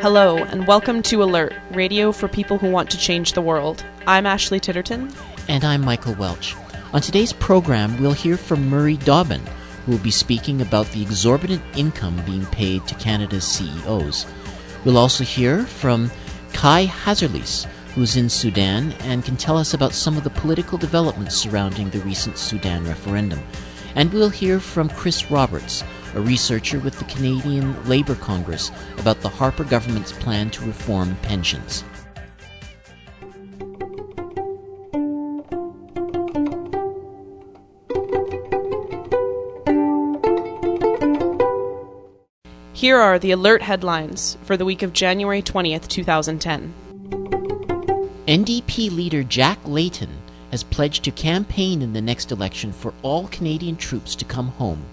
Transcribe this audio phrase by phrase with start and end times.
[0.00, 3.84] Hello, and welcome to Alert, radio for people who want to change the world.
[4.06, 5.12] I'm Ashley Titterton.
[5.48, 6.54] And I'm Michael Welch.
[6.92, 9.42] On today's program, we'll hear from Murray Dobbin,
[9.84, 14.24] who will be speaking about the exorbitant income being paid to Canada's CEOs.
[14.84, 16.12] We'll also hear from
[16.52, 17.64] Kai Hasselriis,
[17.94, 22.02] who's in Sudan and can tell us about some of the political developments surrounding the
[22.02, 23.42] recent Sudan referendum.
[23.96, 25.82] And we'll hear from Chris Roberts,
[26.14, 31.84] a researcher with the Canadian Labour Congress, about the Harper government's plan to reform pensions.
[42.72, 46.72] Here are the alert headlines for the week of January 20th, 2010.
[48.28, 50.10] NDP leader Jack Layton
[50.52, 54.84] has pledged to campaign in the next election for all Canadian troops to come home.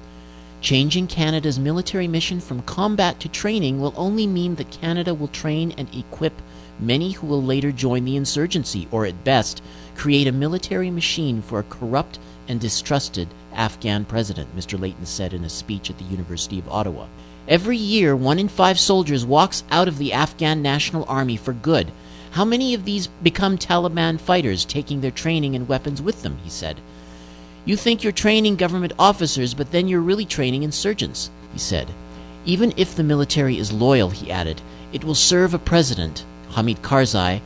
[0.66, 5.72] Changing Canada's military mission from combat to training will only mean that Canada will train
[5.78, 6.41] and equip
[6.80, 9.62] many who will later join the insurgency, or at best,
[9.94, 14.80] create a military machine for a corrupt and distrusted Afghan president, Mr.
[14.80, 17.05] Layton said in a speech at the University of Ottawa.
[17.48, 21.91] Every year, one in five soldiers walks out of the Afghan National Army for good.
[22.32, 26.40] How many of these become Taliban fighters, taking their training and weapons with them?
[26.44, 26.82] He said.
[27.66, 31.90] You think you're training government officers, but then you're really training insurgents, he said.
[32.46, 34.62] Even if the military is loyal, he added,
[34.94, 37.41] it will serve a president, Hamid Karzai,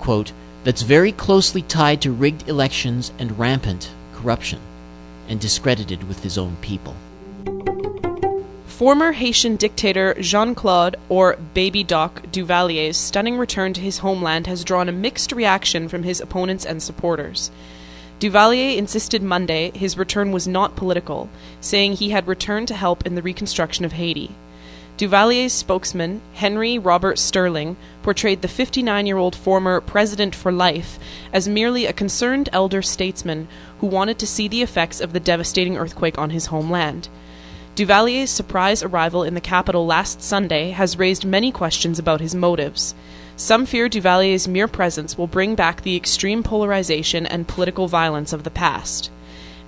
[0.00, 0.32] quote,
[0.64, 4.60] that's very closely tied to rigged elections and rampant corruption,
[5.28, 6.94] and discredited with his own people.
[8.66, 14.64] Former Haitian dictator Jean Claude, or Baby Doc, Duvalier's stunning return to his homeland has
[14.64, 17.50] drawn a mixed reaction from his opponents and supporters.
[18.20, 21.28] Duvalier insisted Monday his return was not political,
[21.60, 24.30] saying he had returned to help in the reconstruction of Haiti.
[24.96, 31.00] Duvalier's spokesman, Henry Robert Sterling, portrayed the 59 year old former President for Life
[31.32, 33.48] as merely a concerned elder statesman
[33.80, 37.08] who wanted to see the effects of the devastating earthquake on his homeland.
[37.74, 42.94] Duvalier's surprise arrival in the capital last Sunday has raised many questions about his motives.
[43.36, 48.44] Some fear Duvalier's mere presence will bring back the extreme polarization and political violence of
[48.44, 49.10] the past.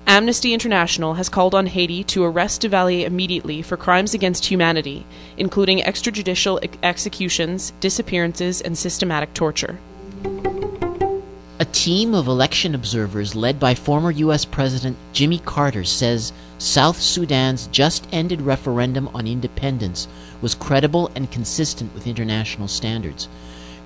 [0.07, 5.79] Amnesty International has called on Haiti to arrest Duvalier immediately for crimes against humanity, including
[5.79, 9.77] extrajudicial ex- executions, disappearances, and systematic torture.
[11.59, 14.45] A team of election observers led by former U.S.
[14.45, 20.07] President Jimmy Carter says South Sudan's just ended referendum on independence
[20.41, 23.27] was credible and consistent with international standards.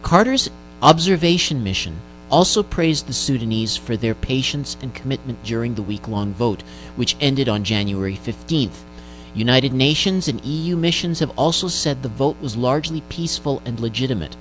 [0.02, 0.50] Carter's
[0.82, 2.00] observation mission
[2.32, 6.64] also praised the Sudanese for their patience and commitment during the week long vote,
[6.96, 8.84] which ended on January 15th.
[9.34, 14.36] United Nations and EU missions have also said the vote was largely peaceful and legitimate.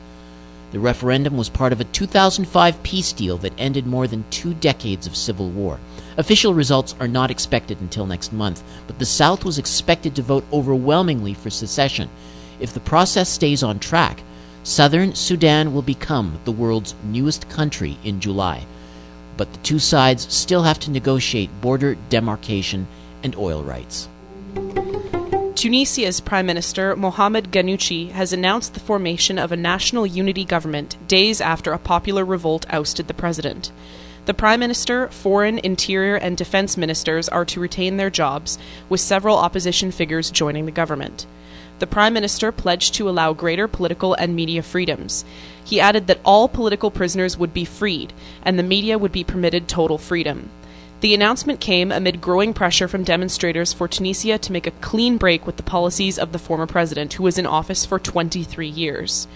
[0.73, 5.07] The referendum was part of a 2005 peace deal that ended more than two decades
[5.07, 5.79] of civil war.
[6.17, 10.45] Official results are not expected until next month, but the South was expected to vote
[10.53, 12.09] overwhelmingly for secession.
[12.61, 14.23] If the process stays on track,
[14.63, 18.67] Southern Sudan will become the world's newest country in July.
[19.37, 22.87] But the two sides still have to negotiate border demarcation
[23.23, 24.09] and oil rights.
[25.55, 31.41] Tunisia's Prime Minister Mohamed Ghannouchi has announced the formation of a national unity government days
[31.41, 33.71] after a popular revolt ousted the president.
[34.27, 39.37] The Prime Minister, Foreign, Interior, and Defense Ministers are to retain their jobs, with several
[39.37, 41.27] opposition figures joining the government.
[41.81, 45.25] The Prime Minister pledged to allow greater political and media freedoms.
[45.65, 49.67] He added that all political prisoners would be freed, and the media would be permitted
[49.67, 50.51] total freedom.
[51.01, 55.47] The announcement came amid growing pressure from demonstrators for Tunisia to make a clean break
[55.47, 59.27] with the policies of the former president, who was in office for 23 years.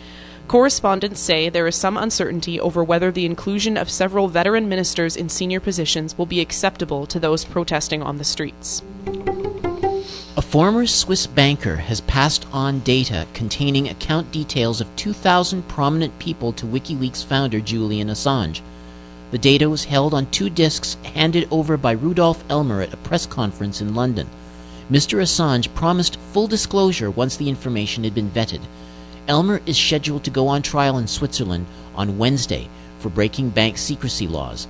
[0.47, 5.31] Correspondents say there is some uncertainty over whether the inclusion of several veteran ministers in
[5.31, 8.82] senior positions will be acceptable to those protesting on the streets.
[10.36, 16.52] A former Swiss banker has passed on data containing account details of 2,000 prominent people
[16.54, 18.60] to WikiLeaks founder Julian Assange.
[19.31, 23.26] The data was held on two disks handed over by Rudolf Elmer at a press
[23.26, 24.28] conference in London.
[24.90, 25.22] Mr.
[25.22, 28.62] Assange promised full disclosure once the information had been vetted.
[29.28, 34.26] Elmer is scheduled to go on trial in Switzerland on Wednesday for breaking bank secrecy
[34.26, 34.66] laws.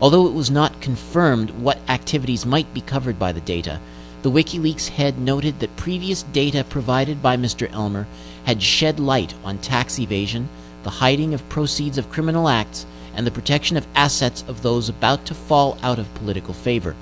[0.00, 3.78] Although it was not confirmed what activities might be covered by the data,
[4.24, 7.70] the WikiLeaks head noted that previous data provided by Mr.
[7.70, 8.06] Elmer
[8.46, 10.48] had shed light on tax evasion,
[10.82, 15.26] the hiding of proceeds of criminal acts, and the protection of assets of those about
[15.26, 16.96] to fall out of political favor.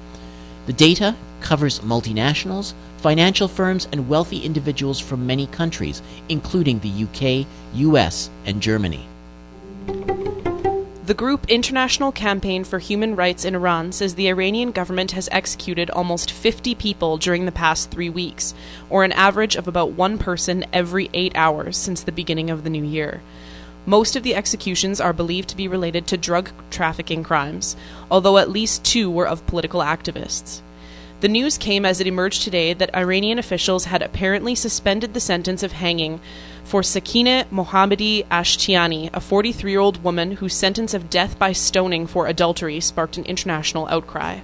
[0.66, 7.46] The data covers multinationals, financial firms, and wealthy individuals from many countries, including the UK,
[7.74, 9.06] US, and Germany.
[11.12, 15.90] The group International Campaign for Human Rights in Iran says the Iranian government has executed
[15.90, 18.54] almost 50 people during the past three weeks,
[18.88, 22.70] or an average of about one person every eight hours since the beginning of the
[22.70, 23.20] new year.
[23.84, 27.76] Most of the executions are believed to be related to drug trafficking crimes,
[28.10, 30.62] although at least two were of political activists.
[31.22, 35.62] The news came as it emerged today that Iranian officials had apparently suspended the sentence
[35.62, 36.18] of hanging
[36.64, 42.08] for Sakineh Mohammadi Ashtiani, a 43 year old woman whose sentence of death by stoning
[42.08, 44.40] for adultery sparked an international outcry.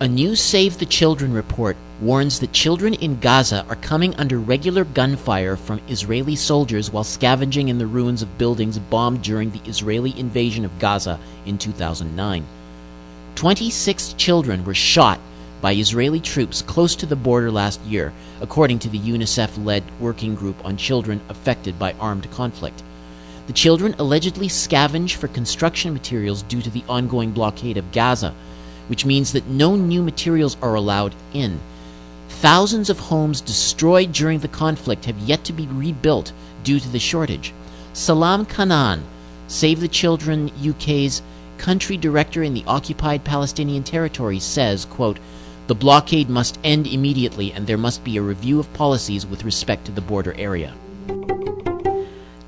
[0.00, 4.84] A new Save the Children report warns that children in Gaza are coming under regular
[4.84, 10.18] gunfire from Israeli soldiers while scavenging in the ruins of buildings bombed during the Israeli
[10.18, 12.46] invasion of Gaza in 2009.
[13.38, 15.20] 26 children were shot
[15.60, 20.34] by Israeli troops close to the border last year, according to the UNICEF led Working
[20.34, 22.82] Group on Children Affected by Armed Conflict.
[23.46, 28.34] The children allegedly scavenge for construction materials due to the ongoing blockade of Gaza,
[28.88, 31.60] which means that no new materials are allowed in.
[32.28, 36.32] Thousands of homes destroyed during the conflict have yet to be rebuilt
[36.64, 37.54] due to the shortage.
[37.92, 39.02] Salam Kanan,
[39.46, 41.22] Save the Children UK's
[41.58, 45.18] country director in the occupied Palestinian territories, says, quote,
[45.66, 49.84] the blockade must end immediately and there must be a review of policies with respect
[49.84, 50.72] to the border area.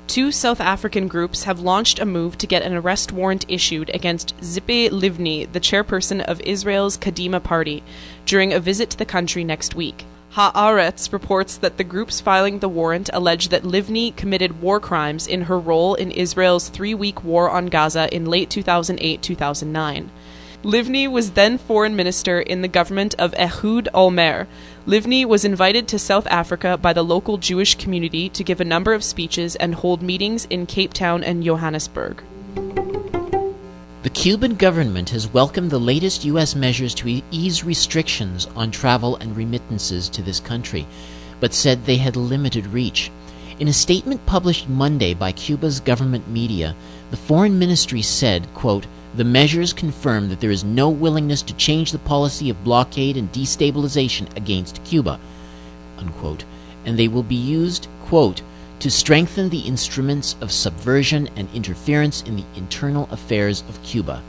[0.07, 4.35] Two South African groups have launched a move to get an arrest warrant issued against
[4.41, 7.81] Tzipi Livni, the chairperson of Israel's Kadima party,
[8.25, 10.03] during a visit to the country next week.
[10.35, 15.41] Haaretz reports that the groups filing the warrant allege that Livni committed war crimes in
[15.41, 20.09] her role in Israel's three week war on Gaza in late 2008 2009.
[20.63, 24.47] Livni was then foreign minister in the government of Ehud Olmert.
[24.87, 28.93] Livni was invited to South Africa by the local Jewish community to give a number
[28.93, 32.23] of speeches and hold meetings in Cape Town and Johannesburg.
[34.03, 36.55] The Cuban government has welcomed the latest U.S.
[36.55, 40.87] measures to ease restrictions on travel and remittances to this country,
[41.39, 43.11] but said they had limited reach.
[43.59, 46.75] In a statement published Monday by Cuba's government media,
[47.11, 51.91] the foreign ministry said, quote, the measures confirm that there is no willingness to change
[51.91, 55.19] the policy of blockade and destabilization against Cuba,
[55.99, 56.43] unquote,
[56.85, 58.41] and they will be used, quote,
[58.81, 64.23] to strengthen the instruments of subversion and interference in the internal affairs of Cuba.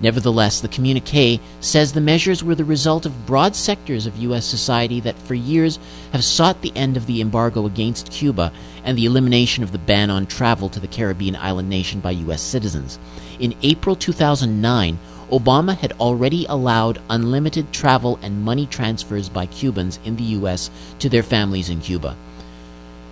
[0.00, 4.44] Nevertheless, the communique says the measures were the result of broad sectors of U.S.
[4.44, 5.78] society that for years
[6.12, 8.52] have sought the end of the embargo against Cuba
[8.82, 12.42] and the elimination of the ban on travel to the Caribbean island nation by U.S.
[12.42, 12.98] citizens.
[13.38, 14.98] In April 2009,
[15.30, 20.68] Obama had already allowed unlimited travel and money transfers by Cubans in the U.S.
[20.98, 22.16] to their families in Cuba.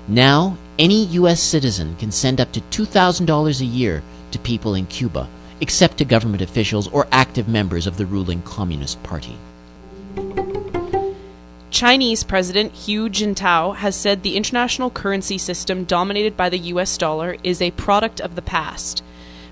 [0.09, 1.41] Now, any U.S.
[1.41, 5.29] citizen can send up to $2,000 a year to people in Cuba,
[5.61, 9.37] except to government officials or active members of the ruling Communist Party.
[11.71, 17.37] Chinese President Hu Jintao has said the international currency system dominated by the US dollar
[17.43, 19.03] is a product of the past.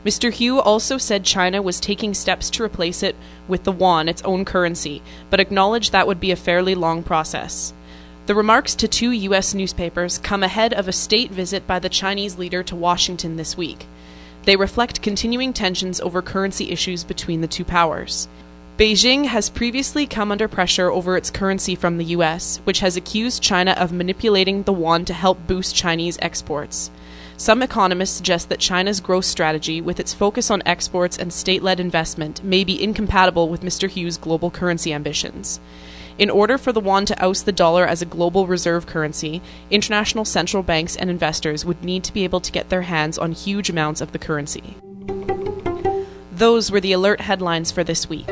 [0.05, 0.33] Mr.
[0.33, 3.17] Hu also said China was taking steps to replace it
[3.49, 7.75] with the yuan, its own currency, but acknowledged that would be a fairly long process.
[8.26, 9.53] The remarks to two U.S.
[9.53, 13.84] newspapers come ahead of a state visit by the Chinese leader to Washington this week.
[14.44, 18.27] They reflect continuing tensions over currency issues between the two powers.
[18.79, 23.43] Beijing has previously come under pressure over its currency from the US, which has accused
[23.43, 26.91] China of manipulating the yuan to help boost Chinese exports.
[27.37, 31.79] Some economists suggest that China's growth strategy, with its focus on exports and state led
[31.79, 33.87] investment, may be incompatible with Mr.
[33.87, 35.60] Hu's global currency ambitions.
[36.17, 40.25] In order for the yuan to oust the dollar as a global reserve currency, international
[40.25, 43.69] central banks and investors would need to be able to get their hands on huge
[43.69, 44.77] amounts of the currency.
[46.31, 48.29] Those were the alert headlines for this week.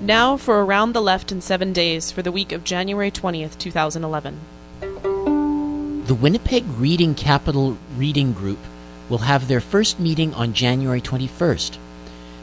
[0.00, 4.40] Now for Around the Left in seven days for the week of January 20th, 2011.
[6.06, 8.58] The Winnipeg Reading Capital Reading Group
[9.10, 11.78] will have their first meeting on January 21st.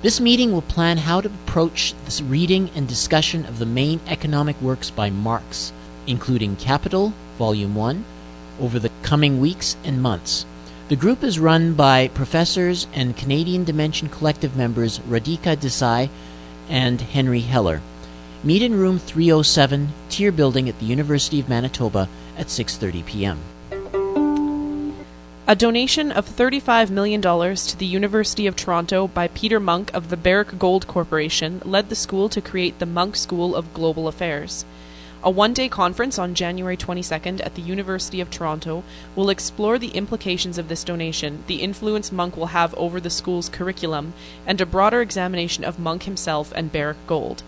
[0.01, 4.59] This meeting will plan how to approach this reading and discussion of the main economic
[4.59, 5.71] works by Marx,
[6.07, 8.03] including Capital, Volume 1,
[8.59, 10.47] over the coming weeks and months.
[10.87, 16.09] The group is run by professors and Canadian Dimension Collective members Radhika Desai
[16.67, 17.81] and Henry Heller.
[18.43, 23.39] Meet in room 307, Tier Building at the University of Manitoba at 6:30 p.m.
[25.47, 30.15] A donation of $35 million to the University of Toronto by Peter Munk of the
[30.15, 34.65] Barrick Gold Corporation led the school to create the Munk School of Global Affairs.
[35.23, 38.83] A one day conference on January 22nd at the University of Toronto
[39.15, 43.49] will explore the implications of this donation, the influence Munk will have over the school's
[43.49, 44.13] curriculum,
[44.45, 47.41] and a broader examination of Munk himself and Barrick Gold.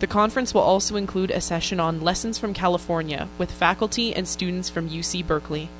[0.00, 4.68] The conference will also include a session on Lessons from California with faculty and students
[4.68, 5.70] from UC Berkeley.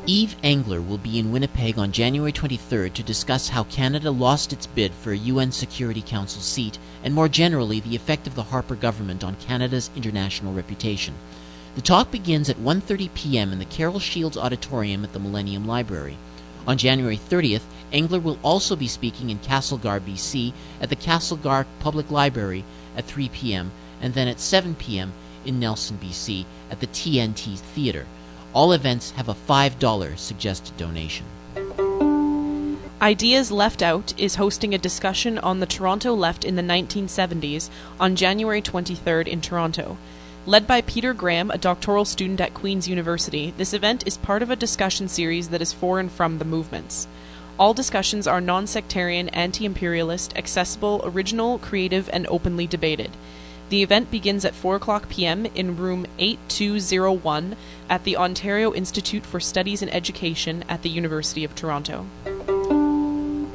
[0.07, 4.65] Yves Engler will be in Winnipeg on January 23rd to discuss how Canada lost its
[4.65, 8.75] bid for a UN Security Council seat and more generally the effect of the Harper
[8.75, 11.15] government on Canada's international reputation.
[11.75, 13.51] The talk begins at 1:30 p.m.
[13.51, 16.15] in the Carol Shields Auditorium at the Millennium Library.
[16.67, 17.61] On January 30th,
[17.93, 22.65] Engler will also be speaking in Castlegar, BC at the Castlegar Public Library
[22.97, 23.71] at 3 p.m.
[24.01, 25.13] and then at 7 p.m.
[25.45, 28.05] in Nelson, BC at the TNT Theatre.
[28.53, 31.25] All events have a $5 suggested donation.
[33.01, 37.69] Ideas Left Out is hosting a discussion on the Toronto left in the 1970s
[37.99, 39.97] on January 23rd in Toronto.
[40.47, 44.49] Led by Peter Graham, a doctoral student at Queen's University, this event is part of
[44.49, 47.05] a discussion series that is for and from the movements.
[47.59, 53.11] All discussions are non sectarian, anti imperialist, accessible, original, creative, and openly debated.
[53.67, 55.47] The event begins at 4 o'clock p.m.
[55.47, 57.57] in room 8201
[57.89, 62.05] at the Ontario Institute for Studies in Education at the University of Toronto.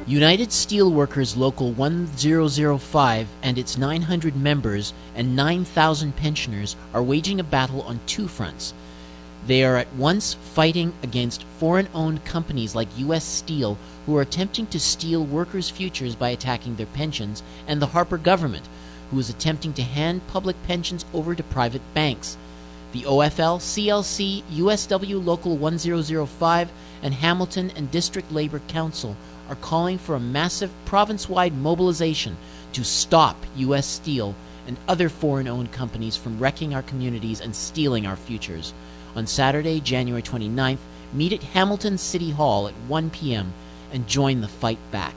[0.05, 7.81] United Steelworkers Local 1005 and its 900 members and 9,000 pensioners are waging a battle
[7.83, 8.73] on two fronts.
[9.47, 13.23] They are at once fighting against foreign owned companies like U.S.
[13.23, 18.17] Steel, who are attempting to steal workers' futures by attacking their pensions, and the Harper
[18.17, 18.67] government,
[19.09, 22.35] who is attempting to hand public pensions over to private banks.
[22.91, 29.15] The OFL, CLC, USW Local 1005, and Hamilton and District Labor Council
[29.53, 32.35] are calling for a massive province wide mobilization
[32.71, 33.85] to stop U.S.
[33.85, 34.33] Steel
[34.65, 38.73] and other foreign owned companies from wrecking our communities and stealing our futures.
[39.15, 40.79] On Saturday, January 29th,
[41.13, 43.53] meet at Hamilton City Hall at 1 p.m.
[43.91, 45.13] and join the fight back.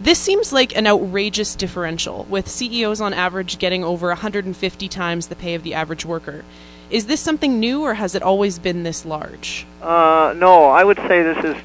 [0.00, 5.35] This seems like an outrageous differential, with CEOs on average getting over 150 times the
[5.35, 6.45] pay of the average worker.
[6.88, 9.66] Is this something new, or has it always been this large?
[9.83, 11.57] Uh, no, I would say this is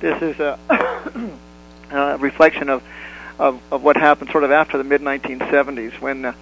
[0.00, 0.58] this is a,
[1.90, 2.82] a reflection of,
[3.38, 6.32] of of what happened sort of after the mid 1970s when uh,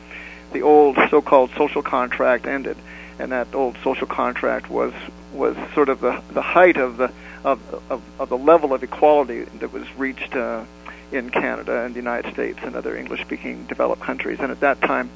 [0.53, 2.77] the old so-called social contract ended,
[3.19, 4.93] and that old social contract was
[5.33, 7.13] was sort of the the height of the
[7.45, 7.61] of
[7.91, 10.35] of, of the level of equality that was reached.
[10.35, 10.65] Uh,
[11.13, 14.39] in Canada and the United States and other English-speaking developed countries.
[14.41, 15.11] And at that time,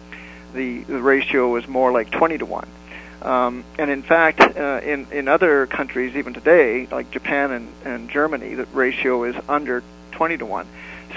[0.54, 2.68] the, the ratio was more like 20 to 1.
[3.22, 8.10] Um, and in fact, uh, in, in other countries, even today, like Japan and, and
[8.10, 9.82] Germany, the ratio is under
[10.12, 10.66] 20 to 1.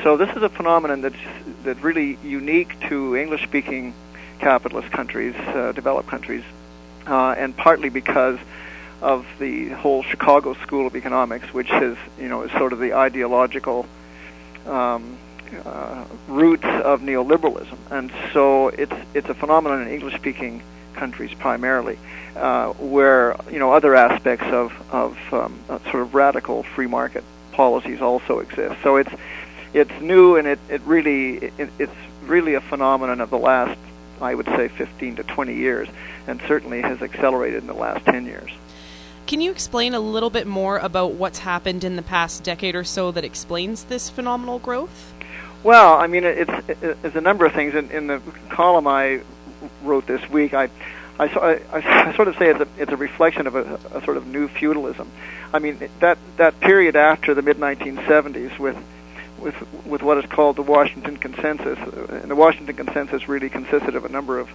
[0.04, 1.16] So this is a phenomenon that's
[1.64, 3.94] that's really unique to English-speaking
[4.40, 6.44] capitalist countries, uh, developed countries,
[7.06, 8.40] uh, and partly because
[9.02, 12.94] of the whole Chicago School of Economics, which is you know is sort of the
[12.94, 13.86] ideological
[14.66, 15.18] um,
[15.66, 20.64] uh, roots of neoliberalism, and so it's it's a phenomenon in English-speaking
[20.96, 22.00] countries primarily,
[22.36, 25.60] uh, where you know other aspects of of um,
[25.92, 28.76] sort of radical free market policies also exist.
[28.82, 29.12] So it's
[29.74, 33.78] it's new and it it really it, it's really a phenomenon of the last
[34.22, 35.88] I would say 15 to 20 years,
[36.28, 38.52] and certainly has accelerated in the last 10 years.
[39.26, 42.84] Can you explain a little bit more about what's happened in the past decade or
[42.84, 45.14] so that explains this phenomenal growth?
[45.64, 47.76] Well, I mean, it's, it's a number of things.
[47.76, 49.22] In, in the column I
[49.84, 50.70] wrote this week, I,
[51.20, 51.62] I, I,
[52.10, 54.48] I sort of say it's a, it's a reflection of a, a sort of new
[54.48, 55.10] feudalism.
[55.54, 58.78] I mean, that, that period after the mid 1970s with
[59.42, 61.80] with with what is called the Washington Consensus,
[62.10, 64.50] and the Washington Consensus really consisted of a number of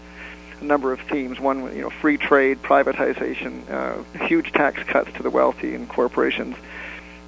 [0.61, 1.39] a number of themes.
[1.39, 6.57] One, you know, free trade, privatization, uh, huge tax cuts to the wealthy and corporations,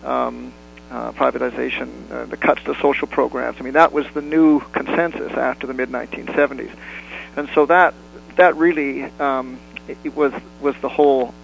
[0.04, 0.52] um,
[0.90, 3.58] uh, privatization, uh, the cuts to social programs.
[3.60, 6.74] I mean, that was the new consensus after the mid 1970s,
[7.36, 7.94] and so that
[8.36, 11.34] that really um, it was was the whole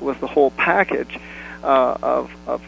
[0.00, 1.18] was the whole package
[1.62, 2.62] uh, of of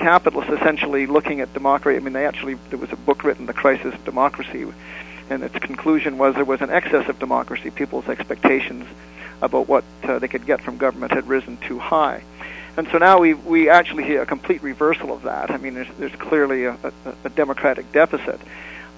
[0.00, 1.96] capitalists essentially looking at democracy.
[1.96, 4.66] I mean, they actually there was a book written, "The Crisis of Democracy,"
[5.28, 7.70] and its conclusion was there was an excess of democracy.
[7.70, 8.86] People's expectations
[9.42, 12.22] about what uh, they could get from government had risen too high.
[12.76, 15.50] And so now we we actually see a complete reversal of that.
[15.50, 16.92] I mean, there's, there's clearly a, a,
[17.24, 18.40] a democratic deficit.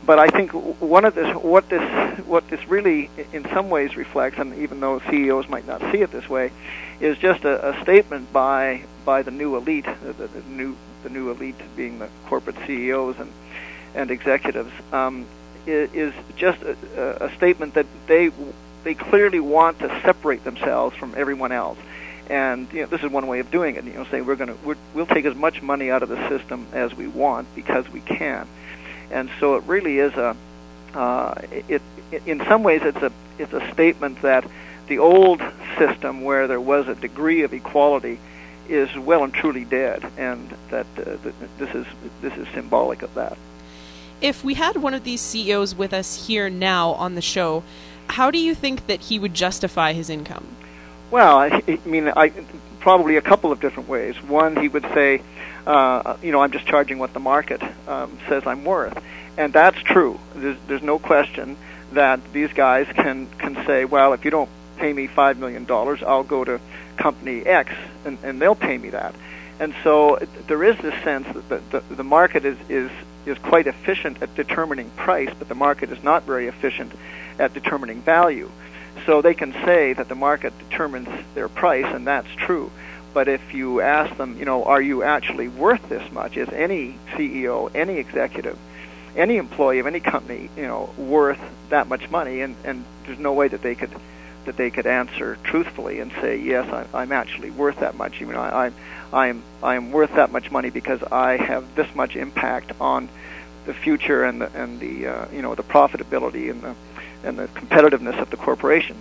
[0.04, 4.36] But I think one of this, what this, what this really, in some ways, reflects,
[4.38, 6.50] and even though CEOs might not see it this way,
[6.98, 11.10] is just a, a statement by by the new elite, the, the, the new the
[11.10, 13.30] new elite being the corporate CEOs and
[13.94, 15.26] and executives, um,
[15.66, 18.30] is, just a, a statement that they
[18.84, 21.78] they clearly want to separate themselves from everyone else.
[22.28, 23.84] And you know, this is one way of doing it.
[23.84, 26.66] You know, saying we're going to we'll take as much money out of the system
[26.72, 28.48] as we want because we can.
[29.10, 30.36] And so it really is a
[30.94, 34.44] uh, it, it in some ways it's a it's a statement that
[34.88, 35.42] the old
[35.78, 38.18] system where there was a degree of equality
[38.68, 41.16] is well and truly dead, and that uh,
[41.58, 41.86] this is
[42.20, 43.36] this is symbolic of that.
[44.20, 47.64] If we had one of these CEOs with us here now on the show,
[48.08, 50.46] how do you think that he would justify his income?
[51.10, 52.32] Well, I, I mean, I
[52.80, 54.20] probably a couple of different ways.
[54.22, 55.22] One, he would say,
[55.66, 59.02] uh, you know, I'm just charging what the market um, says I'm worth,
[59.36, 60.18] and that's true.
[60.34, 61.56] There's, there's no question
[61.92, 64.48] that these guys can can say, well, if you don't
[64.82, 66.60] pay me five million dollars, I'll go to
[66.96, 67.72] company X,
[68.04, 69.14] and, and they'll pay me that.
[69.60, 70.18] And so
[70.48, 72.90] there is this sense that the, the, the market is, is,
[73.24, 76.90] is quite efficient at determining price, but the market is not very efficient
[77.38, 78.50] at determining value.
[79.06, 82.72] So they can say that the market determines their price, and that's true.
[83.14, 86.36] But if you ask them, you know, are you actually worth this much?
[86.36, 88.58] Is any CEO, any executive,
[89.14, 92.40] any employee of any company, you know, worth that much money?
[92.40, 93.90] And, and there's no way that they could
[94.44, 98.20] that they could answer truthfully and say, yes, I, I'm actually worth that much.
[98.20, 98.74] You know, I, I'm
[99.12, 103.08] I'm I'm worth that much money because I have this much impact on
[103.66, 106.74] the future and the and the uh, you know the profitability and the
[107.24, 108.96] and the competitiveness of the corporation.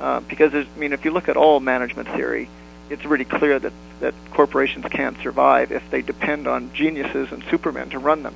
[0.00, 2.48] Uh, because I mean, if you look at all management theory,
[2.90, 7.90] it's really clear that that corporations can't survive if they depend on geniuses and supermen
[7.90, 8.34] to run them.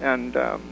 [0.00, 0.62] And um,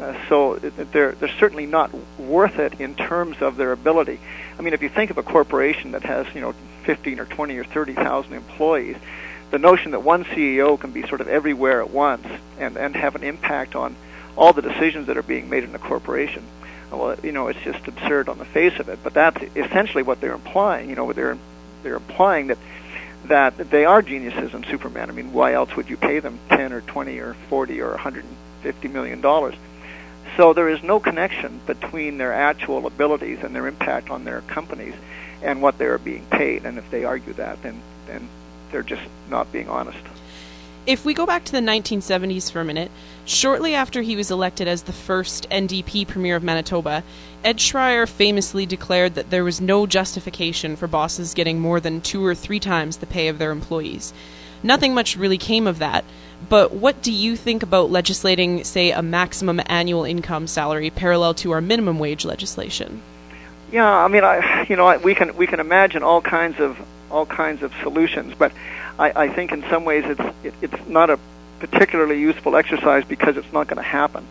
[0.00, 4.20] uh, so they're they're certainly not worth it in terms of their ability.
[4.60, 6.52] I mean, if you think of a corporation that has you know
[6.84, 8.98] 15 or 20 or 30 thousand employees,
[9.50, 12.26] the notion that one CEO can be sort of everywhere at once
[12.58, 13.96] and and have an impact on
[14.36, 16.44] all the decisions that are being made in a corporation,
[16.90, 18.98] well, you know, it's just absurd on the face of it.
[19.02, 20.90] But that's essentially what they're implying.
[20.90, 21.38] You know, they're
[21.82, 22.58] they're implying that
[23.28, 25.08] that they are geniuses and supermen.
[25.08, 28.88] I mean, why else would you pay them 10 or 20 or 40 or 150
[28.88, 29.54] million dollars?
[30.36, 34.94] So there is no connection between their actual abilities and their impact on their companies
[35.42, 36.64] and what they are being paid.
[36.64, 38.28] And if they argue that, then then
[38.70, 39.98] they're just not being honest.
[40.86, 42.90] If we go back to the 1970s for a minute,
[43.26, 47.04] shortly after he was elected as the first NDP Premier of Manitoba,
[47.44, 52.24] Ed Schreyer famously declared that there was no justification for bosses getting more than two
[52.24, 54.14] or three times the pay of their employees.
[54.62, 56.04] Nothing much really came of that,
[56.48, 61.50] but what do you think about legislating, say, a maximum annual income salary parallel to
[61.52, 63.02] our minimum wage legislation?
[63.72, 66.78] Yeah, I mean, I you know we can we can imagine all kinds of
[67.10, 68.52] all kinds of solutions, but
[68.98, 71.18] I, I think in some ways it's it, it's not a
[71.60, 74.26] particularly useful exercise because it's not going to happen.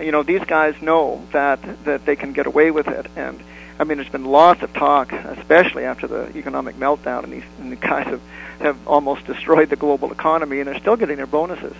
[0.00, 3.38] You know, these guys know that that they can get away with it, and
[3.78, 7.70] I mean, there's been lots of talk, especially after the economic meltdown, and these and
[7.70, 8.20] the guys have
[8.60, 11.74] have almost destroyed the global economy, and they're still getting their bonuses.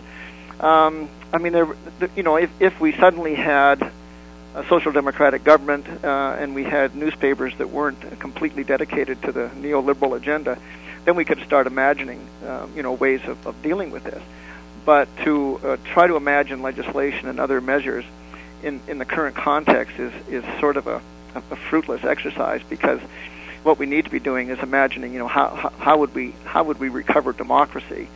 [0.59, 1.69] Um, I mean, there,
[2.17, 3.93] you know, if if we suddenly had
[4.55, 9.49] a social democratic government uh, and we had newspapers that weren't completely dedicated to the
[9.61, 10.59] neoliberal agenda,
[11.05, 14.23] then we could start imagining, uh, you know, ways of, of dealing with this.
[14.85, 18.05] But to uh, try to imagine legislation and other measures
[18.63, 21.01] in, in the current context is, is sort of a,
[21.35, 23.01] a fruitless exercise because
[23.63, 26.65] what we need to be doing is imagining, you know, how, how, would we how
[26.65, 28.09] would we recover democracy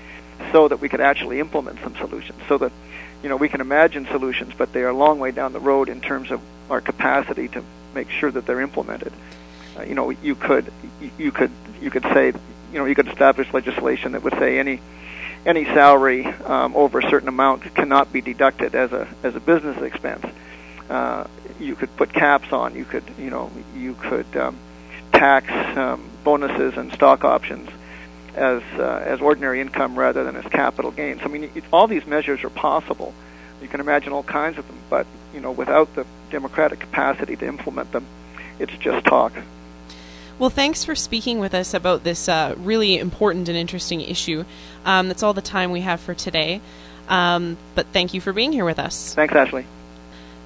[0.53, 2.73] so that we could actually implement some solutions, so that
[3.23, 5.89] you know we can imagine solutions, but they are a long way down the road
[5.89, 7.63] in terms of our capacity to
[7.95, 9.13] make sure that they're implemented.
[9.77, 10.73] Uh, you know, you could
[11.19, 12.27] you could you could say
[12.73, 14.81] you know you could establish legislation that would say any
[15.47, 19.81] any salary um, over a certain amount cannot be deducted as a as a business
[19.83, 20.25] expense.
[20.89, 21.27] Uh,
[21.61, 22.75] you could put caps on.
[22.75, 24.57] You could you know you could um,
[25.15, 27.71] tax um, bonuses and stock options
[28.35, 31.21] as uh, as ordinary income rather than as capital gains.
[31.23, 33.15] I mean, it, all these measures are possible.
[33.63, 37.47] You can imagine all kinds of them, but you know, without the democratic capacity to
[37.47, 38.07] implement them,
[38.59, 39.33] it's just talk.
[40.39, 44.45] Well, thanks for speaking with us about this uh, really important and interesting issue.
[44.85, 46.61] Um, that's all the time we have for today.
[47.09, 49.15] Um, but thank you for being here with us.
[49.15, 49.67] Thanks, Ashley.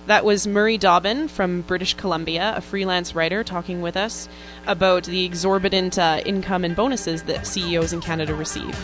[0.08, 4.26] That was Murray Dobbin from British Columbia, a freelance writer, talking with us
[4.66, 8.74] about the exorbitant uh, income and bonuses that CEOs in Canada receive.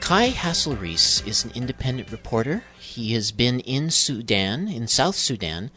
[0.00, 2.64] Kai Hasselriis is an independent reporter.
[2.80, 5.70] He has been in Sudan, in South Sudan,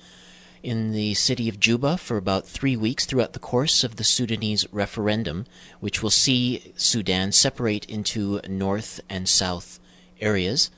[0.65, 4.65] in the city of Juba for about three weeks throughout the course of the Sudanese
[4.71, 5.45] referendum,
[5.79, 9.79] which will see Sudan separate into North and South
[10.19, 10.71] areas.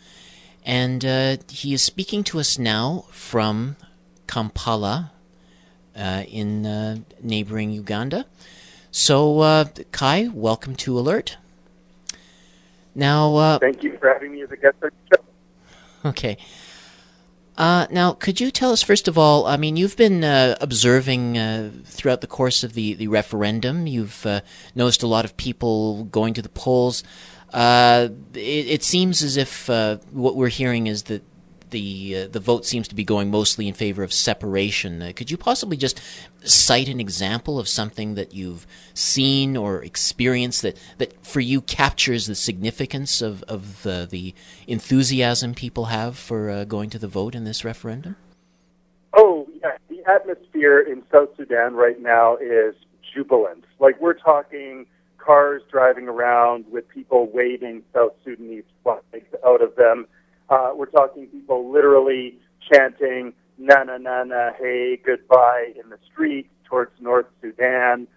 [0.65, 3.77] And uh, he is speaking to us now from
[4.27, 5.11] Kampala
[5.95, 8.25] uh, in uh, neighboring Uganda.
[8.91, 11.37] So, uh, Kai, welcome to Alert.
[12.93, 16.09] Now, uh, thank you for having me as a guest on the show.
[16.09, 16.37] Okay.
[17.57, 19.47] Uh, now, could you tell us first of all?
[19.47, 23.87] I mean, you've been uh, observing uh, throughout the course of the, the referendum.
[23.87, 24.41] You've uh,
[24.75, 27.03] noticed a lot of people going to the polls.
[27.51, 31.23] Uh, it, it, seems as if uh, what we're hearing is that
[31.71, 35.01] the uh, the vote seems to be going mostly in favor of separation.
[35.01, 35.99] Uh, could you possibly just
[36.43, 42.27] cite an example of something that you've seen or experienced that, that for you captures
[42.27, 44.33] the significance of of uh, the
[44.67, 48.15] enthusiasm people have for uh, going to the vote in this referendum?
[49.13, 52.75] Oh yeah, the atmosphere in South Sudan right now is
[53.13, 53.65] jubilant.
[53.79, 54.85] Like we're talking
[55.17, 60.07] cars driving around with people waving South Sudanese flags out of them
[60.49, 62.37] uh, we're talking people literally
[62.71, 68.07] chanting na na na na hey goodbye in the street towards North Sudan.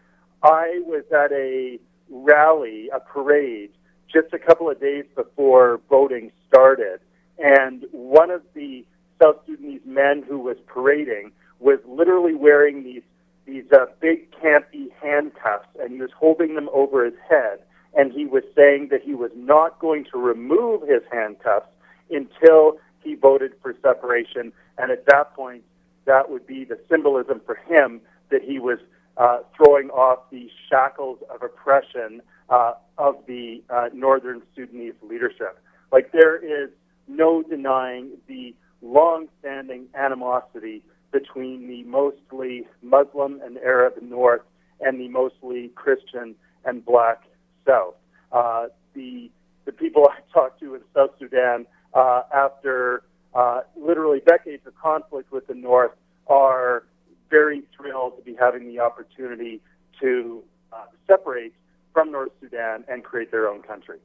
[0.42, 1.78] I was at a
[2.10, 3.70] rally, a parade,
[4.12, 7.00] just a couple of days before voting started,
[7.38, 8.84] and one of the
[9.20, 13.02] South Sudanese men who was parading was literally wearing these
[13.46, 17.58] these uh, big campy handcuffs, and he was holding them over his head,
[17.94, 21.66] and he was saying that he was not going to remove his handcuffs
[22.10, 24.52] until he voted for separation.
[24.78, 25.62] And at that point,
[26.06, 28.78] that would be the symbolism for him that he was
[29.16, 35.58] uh, throwing off the shackles of oppression uh, of the uh, northern Sudanese leadership.
[35.92, 36.70] Like there is
[37.08, 44.42] no denying the long-standing animosity between the mostly Muslim and Arab North
[44.80, 47.24] and the mostly Christian and Black
[47.66, 47.94] South.
[48.32, 49.30] Uh, the
[49.64, 53.02] the people I talked to in South Sudan uh, after
[53.34, 55.92] uh, literally decades of conflict with the North
[56.26, 56.84] are
[57.30, 59.60] very thrilled to be having the opportunity
[60.00, 61.52] to uh, separate
[61.92, 63.98] from North Sudan and create their own country.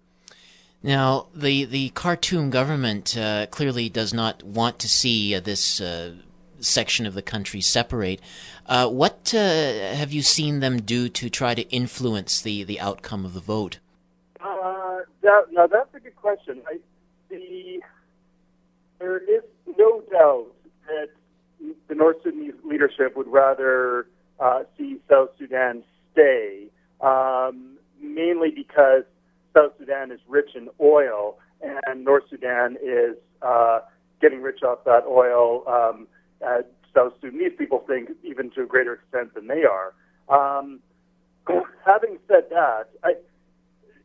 [0.83, 6.13] Now, the, the Khartoum government uh, clearly does not want to see uh, this uh,
[6.59, 8.21] section of the country separate.
[8.67, 13.25] Uh, what uh, have you seen them do to try to influence the, the outcome
[13.25, 13.79] of the vote?
[14.39, 16.61] Uh, that, now, that's a good question.
[16.67, 16.77] I,
[17.35, 17.81] the
[18.99, 19.43] there is
[19.77, 20.47] no doubt
[20.87, 21.09] that
[21.87, 24.07] the North Sudanese leadership would rather
[24.39, 26.67] uh, see South Sudan stay,
[27.01, 29.03] um, mainly because
[29.53, 33.79] South Sudan is rich in oil and North Sudan is uh,
[34.21, 36.07] getting rich off that oil, um,
[36.45, 36.61] uh,
[36.93, 39.93] South Sudanese people think even to a greater extent than they are.
[40.29, 40.79] Um,
[41.85, 43.13] having said that, I,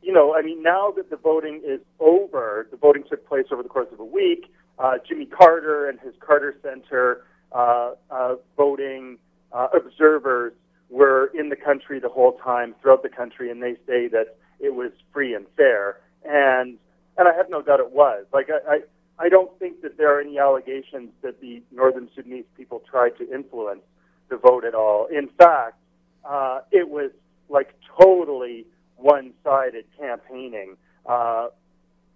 [0.03, 3.63] you know, I mean, now that the voting is over, the voting took place over
[3.63, 4.53] the course of a week.
[4.79, 9.19] Uh, Jimmy Carter and his Carter Center uh, uh, voting
[9.53, 10.53] uh, observers
[10.89, 14.75] were in the country the whole time, throughout the country, and they say that it
[14.75, 16.01] was free and fair.
[16.25, 16.79] And
[17.17, 18.25] and I have no doubt it was.
[18.33, 22.47] Like I, I, I don't think that there are any allegations that the Northern Sudanese
[22.57, 23.83] people tried to influence
[24.31, 25.07] the vote at all.
[25.07, 25.77] In fact,
[26.25, 27.11] uh, it was
[27.49, 28.65] like totally
[29.01, 31.49] one-sided campaigning uh,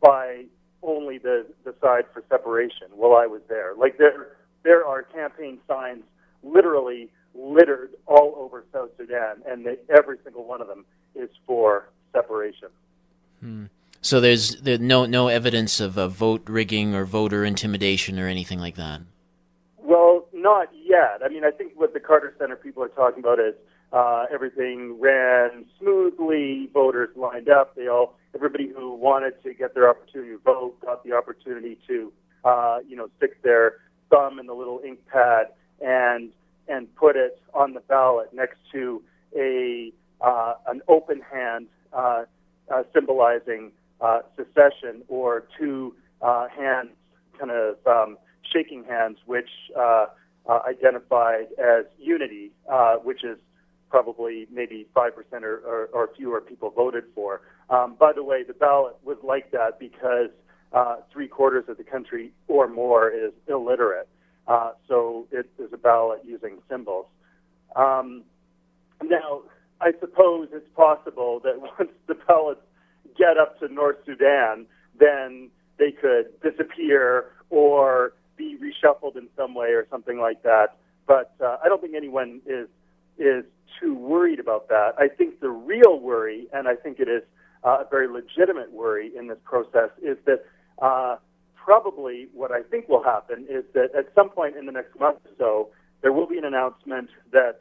[0.01, 0.45] by
[0.83, 2.89] only the the side for separation.
[2.95, 6.03] While I was there, like there there are campaign signs
[6.43, 11.89] literally littered all over South Sudan, and they, every single one of them is for
[12.13, 12.69] separation.
[13.41, 13.65] Hmm.
[14.01, 18.59] So there's there, no no evidence of a vote rigging or voter intimidation or anything
[18.59, 19.01] like that.
[19.79, 21.21] Well, not yet.
[21.25, 23.55] I mean, I think what the Carter Center people are talking about is
[23.95, 26.69] uh, everything ran smoothly.
[26.75, 27.77] Voters lined up.
[27.77, 32.13] They all, everybody who wanted to get their opportunity to vote, got the opportunity to,
[32.45, 33.67] uh, you know, stick their
[34.11, 35.47] thumb in the little ink pad
[35.81, 36.31] and
[36.67, 39.03] and put it on the ballot next to
[39.37, 42.25] a uh, an open hand uh,
[42.73, 46.91] uh, symbolizing uh, secession, or two uh, hands
[47.39, 48.17] kind of um,
[48.53, 50.07] shaking hands, which uh,
[50.49, 53.39] uh, identified as unity, uh, which is
[53.95, 55.13] probably maybe 5%
[55.45, 57.43] or, or, or fewer people voted for.
[57.71, 60.31] Um, by the way, the ballot was like that because
[60.73, 64.09] uh, three quarters of the country or more is illiterate.
[64.49, 67.07] Uh, so it is a ballot using symbols.
[67.77, 68.25] Um,
[69.01, 69.43] now,
[69.81, 72.63] I suppose it's possible that once the ballots
[73.17, 74.67] get up to North Sudan,
[74.99, 80.79] then they could disappear or be reshuffled in some way or something like that.
[81.07, 82.67] But uh, I don't think anyone is
[83.19, 83.45] is
[83.81, 84.93] too worried about that.
[84.99, 87.23] I think the real worry, and I think it is
[87.65, 90.45] uh, a very legitimate worry in this process, is that
[90.81, 91.17] uh,
[91.55, 95.19] probably what I think will happen is that at some point in the next month
[95.25, 95.69] or so,
[96.03, 97.61] there will be an announcement that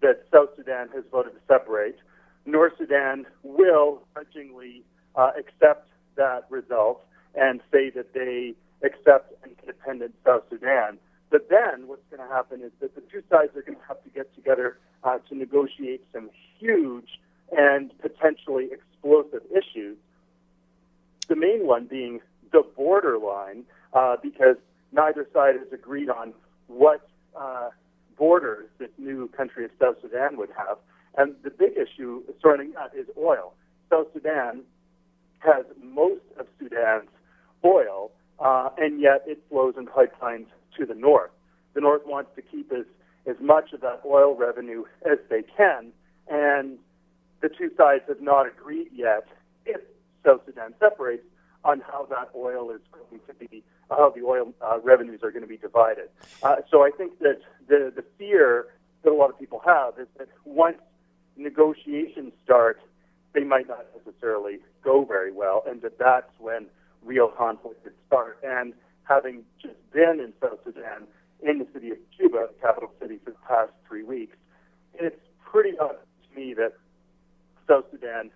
[0.00, 1.96] that South Sudan has voted to separate.
[2.44, 4.82] North Sudan will grudgingly
[5.14, 7.04] uh, accept that result
[7.36, 10.98] and say that they accept an independent South Sudan.
[11.32, 14.02] But then what's going to happen is that the two sides are going to have
[14.04, 17.08] to get together uh, to negotiate some huge
[17.56, 19.96] and potentially explosive issues.
[21.28, 22.20] The main one being
[22.52, 23.64] the borderline,
[23.94, 24.56] uh, because
[24.92, 26.34] neither side has agreed on
[26.66, 27.70] what uh,
[28.18, 30.76] borders this new country of South Sudan would have.
[31.16, 33.54] And the big issue surrounding that is oil.
[33.90, 34.64] South Sudan
[35.38, 37.08] has most of Sudan's
[37.64, 40.46] oil, uh, and yet it flows in pipelines
[40.78, 41.30] to the north.
[41.74, 42.84] The north wants to keep as,
[43.26, 45.92] as much of that oil revenue as they can,
[46.28, 46.78] and
[47.40, 49.26] the two sides have not agreed yet
[49.66, 49.80] if
[50.24, 51.24] South Sudan separates
[51.64, 55.42] on how that oil is going to be, how the oil uh, revenues are going
[55.42, 56.08] to be divided.
[56.42, 58.66] Uh, so I think that the, the fear
[59.02, 60.78] that a lot of people have is that once
[61.36, 62.80] negotiations start,
[63.32, 66.66] they might not necessarily go very well, and that that's when
[67.04, 68.38] real conflict could start.
[68.42, 71.06] And having just been in South Sudan,
[71.42, 74.36] in the city of Juba, the capital city, for the past three weeks,
[74.94, 75.16] it's
[75.50, 76.74] pretty obvious to me that
[77.68, 78.30] South Sudan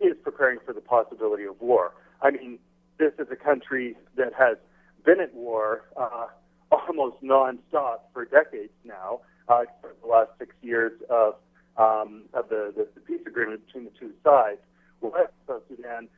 [0.00, 1.92] is preparing for the possibility of war.
[2.22, 2.58] I mean,
[2.98, 4.56] this is a country that has
[5.04, 6.26] been at war uh,
[6.70, 11.34] almost nonstop for decades now, uh, for the last six years of
[11.76, 14.58] um, of the, the, the peace agreement between the two sides.
[15.00, 16.08] West South Sudan,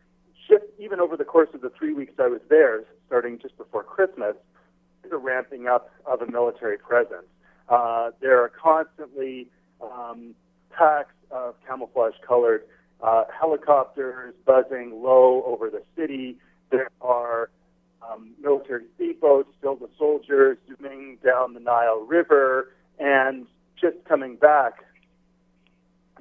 [0.48, 3.82] shift, even over the course of the three weeks I was there, starting just before
[3.82, 4.34] Christmas,
[5.08, 7.26] the ramping up of a military presence.
[7.68, 9.48] Uh, there are constantly
[9.80, 10.34] um,
[10.70, 12.64] packs of camouflage-colored
[13.02, 16.36] uh, helicopters buzzing low over the city.
[16.70, 17.50] There are
[18.08, 23.46] um, military speedboats filled with soldiers zooming down the Nile River and
[23.80, 24.84] just coming back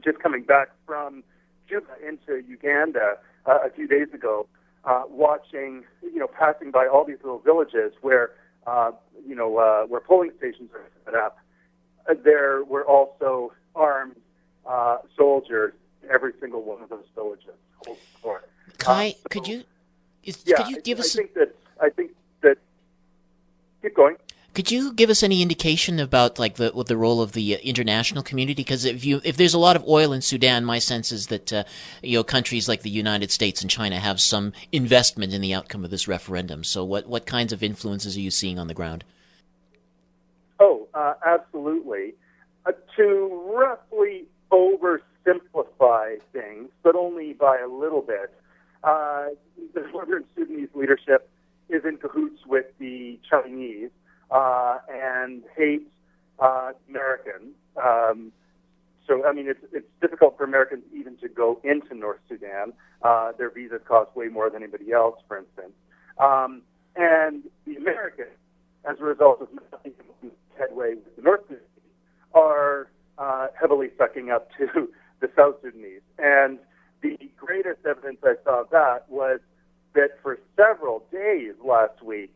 [0.04, 1.24] just coming back from
[1.70, 4.48] Juba into Uganda uh, a few days ago,
[4.86, 8.32] uh, watching, you know, passing by all these little villages where,
[8.68, 8.92] uh,
[9.28, 11.38] you know, uh, where polling stations are set up.
[12.10, 14.16] Uh, there were also armed
[14.66, 15.74] uh, soldiers
[16.04, 17.54] in every single one of those villages.
[18.78, 19.64] Kai, uh, so, could you,
[20.24, 21.16] is, yeah, could you give I, us?
[21.16, 22.58] I think that I think that.
[23.82, 24.16] Keep going.
[24.54, 28.22] Could you give us any indication about like the the role of the uh, international
[28.22, 28.64] community?
[28.64, 31.54] Because if you if there's a lot of oil in Sudan, my sense is that
[31.54, 31.64] uh,
[32.04, 35.86] you know countries like the United States and China have some investment in the outcome
[35.86, 36.66] of this referendum.
[36.66, 39.06] So what what kinds of influences are you seeing on the ground?
[40.60, 42.14] Oh, uh, absolutely.
[42.66, 48.34] Uh, to roughly oversimplify things, but only by a little bit,
[48.84, 49.28] uh,
[49.74, 51.30] the Northern Sudanese leadership
[51.70, 53.90] is in cahoots with the Chinese
[54.32, 55.90] uh, and hates
[56.40, 57.54] uh, Americans.
[57.82, 58.32] Um,
[59.08, 62.74] so, I mean, it's, it's difficult for Americans even to go into North Sudan.
[63.02, 65.74] Uh, their visas cost way more than anybody else, for instance.
[66.18, 66.62] Um,
[66.96, 68.30] and the Americans,
[68.90, 69.94] as a result of nothing
[70.58, 71.66] headway with the North Sudanese,
[72.34, 74.90] are uh, heavily sucking up to
[75.20, 76.02] the South Sudanese.
[76.18, 76.60] And
[77.02, 79.40] the greatest evidence I saw of that was
[79.94, 82.34] that for several days last week,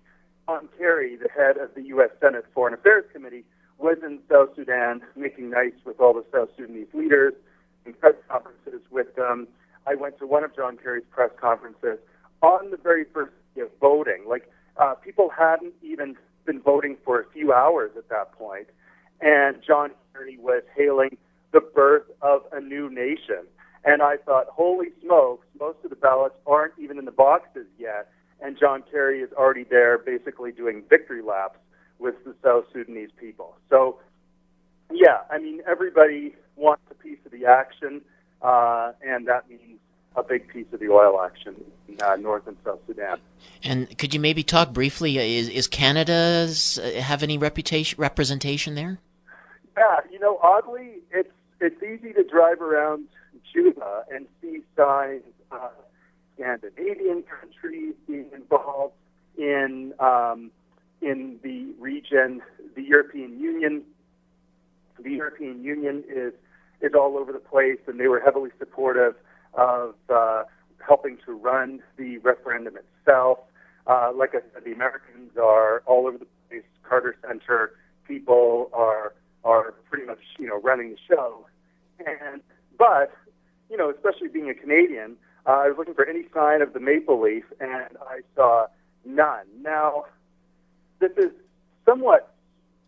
[0.48, 2.10] John Kerry, the head of the U.S.
[2.22, 3.44] Senate Foreign Affairs Committee,
[3.78, 7.34] was in South Sudan making nice with all the South Sudanese leaders
[7.86, 9.48] and press conferences with them.
[9.88, 12.00] I went to one of John Kerry's press conferences
[12.42, 14.26] on the very first day of voting.
[14.28, 18.68] Like, uh, people hadn't even been voting for a few hours at that point,
[19.22, 21.18] and John Kerry was hailing
[21.52, 23.46] the birth of a new nation.
[23.84, 28.10] And I thought, holy smokes, most of the ballots aren't even in the boxes yet,
[28.42, 31.60] and John Kerry is already there basically doing victory laps
[32.00, 33.56] with the South Sudanese people.
[33.70, 34.00] So,
[34.92, 38.02] yeah, I mean, everybody wants a piece of the action,
[38.42, 39.80] uh, and that means
[40.16, 41.56] a big piece of the oil action
[41.88, 43.20] in uh, North and South Sudan.
[43.64, 45.18] And could you maybe talk briefly?
[45.18, 49.00] Uh, is, is Canada's uh, have any reputation representation there?
[49.78, 53.06] Yeah, you know, oddly, it's it's easy to drive around
[53.54, 55.72] Juba and see signs of
[56.36, 58.94] Scandinavian countries being involved
[59.38, 60.52] in um,
[61.02, 62.42] in the region.
[62.76, 63.84] The European Union,
[65.02, 66.34] the European Union is
[66.82, 69.16] is all over the place, and they were heavily supportive
[69.54, 70.44] of uh,
[70.86, 73.40] helping to run the referendum itself.
[73.88, 76.64] Uh, like I said, the Americans are all over the place.
[76.84, 77.72] Carter Center
[78.08, 81.46] people are are pretty much you know running the show,
[82.00, 82.42] and
[82.78, 83.14] but
[83.70, 85.16] you know especially being a Canadian,
[85.46, 88.68] uh, I was looking for any sign of the maple leaf, and I saw
[89.06, 89.46] none.
[89.62, 90.06] Now,
[91.00, 91.32] this is
[91.86, 92.34] somewhat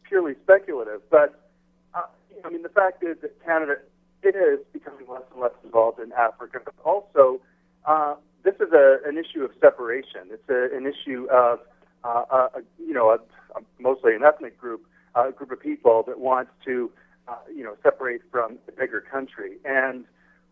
[0.03, 1.49] purely speculative, but
[1.93, 2.01] uh,
[2.43, 3.75] I mean the fact is that Canada
[4.23, 7.39] is becoming less and less involved in Africa, but also
[7.85, 10.29] uh, this is a, an issue of separation.
[10.31, 11.59] It's a, an issue of
[12.03, 12.23] uh,
[12.55, 13.15] a, you know a,
[13.57, 16.91] a, mostly an ethnic group, a group of people that wants to
[17.27, 19.57] uh, you know separate from the bigger country.
[19.65, 20.05] And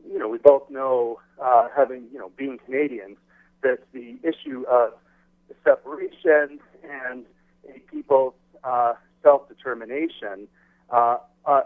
[0.10, 3.18] you know we both know, uh, having you know being Canadians,
[3.62, 4.94] that the issue of
[5.63, 7.26] separation and
[7.68, 10.48] a people's uh, self-determination
[10.89, 11.62] uh, uh,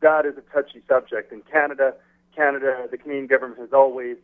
[0.00, 1.94] that is a touchy subject in Canada.
[2.34, 4.16] Canada, the Canadian government has always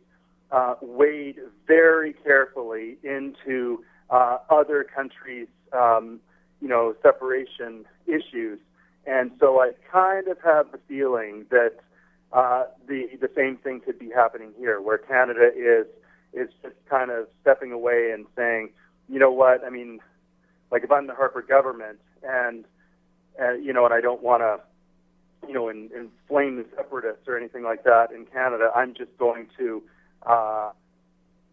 [0.51, 6.19] uh, weighed very carefully into uh, other countries' um,
[6.61, 8.59] you know separation issues,
[9.05, 11.73] and so I kind of have the feeling that
[12.33, 15.87] uh, the the same thing could be happening here, where Canada is
[16.33, 18.69] is just kind of stepping away and saying,
[19.07, 19.99] you know what, I mean,
[20.71, 22.65] like if I'm the Harper government and
[23.41, 24.59] uh, you know, and I don't want to
[25.47, 28.71] you know, in, inflame the separatists or anything like that in Canada.
[28.75, 29.83] I'm just going to,
[30.25, 30.71] uh,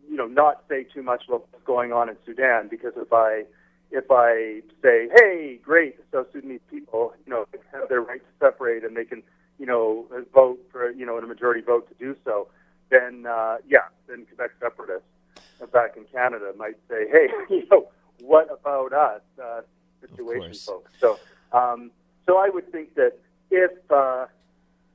[0.08, 3.44] you know, not say too much about what's going on in Sudan because if I
[3.92, 8.46] if I say, hey, great, the South Sudanese people, you know, have their right to
[8.46, 9.20] separate and they can,
[9.60, 12.48] you know, vote for, you know, in a majority vote to do so,
[12.90, 15.06] then, uh, yeah, then Quebec separatists
[15.72, 17.88] back in Canada might say, hey, you know,
[18.20, 19.60] what about us, uh,
[20.00, 20.90] situation folks?
[20.98, 21.20] So,
[21.52, 21.90] um,
[22.26, 23.12] so I would think that
[23.50, 24.26] if uh,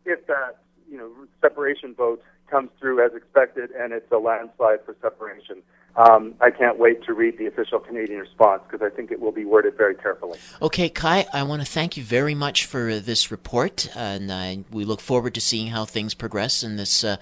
[0.05, 0.57] if that
[0.89, 5.61] you know separation vote comes through as expected and it's a landslide for separation.
[5.97, 9.31] Um, I can't wait to read the official Canadian response because I think it will
[9.31, 10.37] be worded very carefully.
[10.61, 14.83] Okay, Kai, I want to thank you very much for this report, and uh, we
[14.83, 17.03] look forward to seeing how things progress in this.
[17.03, 17.15] Uh,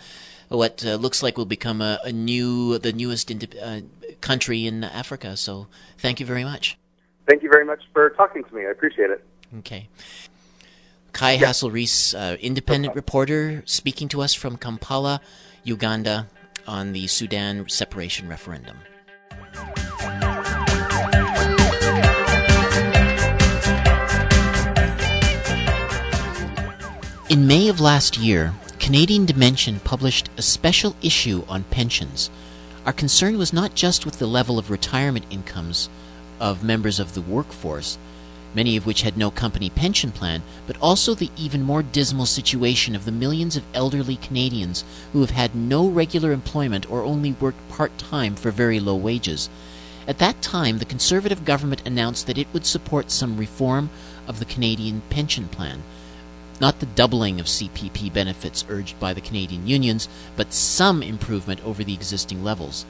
[0.50, 3.82] what uh, looks like will become a, a new, the newest uh,
[4.22, 5.38] country in Africa.
[5.38, 6.78] So, thank you very much.
[7.28, 8.66] Thank you very much for talking to me.
[8.66, 9.24] I appreciate it.
[9.60, 9.88] Okay.
[11.14, 11.48] Kai yeah.
[11.48, 15.22] Hasselriis, uh, independent reporter, speaking to us from Kampala,
[15.64, 16.28] Uganda,
[16.68, 18.78] on the Sudan separation referendum.
[27.30, 32.30] In May of last year, Canadian Dimension published a special issue on pensions.
[32.86, 35.90] Our concern was not just with the level of retirement incomes
[36.40, 37.98] of members of the workforce,
[38.54, 42.96] many of which had no company pension plan, but also the even more dismal situation
[42.96, 47.68] of the millions of elderly Canadians who have had no regular employment or only worked
[47.70, 49.50] part time for very low wages.
[50.08, 53.90] At that time, the Conservative government announced that it would support some reform
[54.28, 55.82] of the Canadian pension plan.
[56.60, 61.84] Not the doubling of CPP benefits urged by the Canadian unions, but some improvement over
[61.84, 62.86] the existing levels.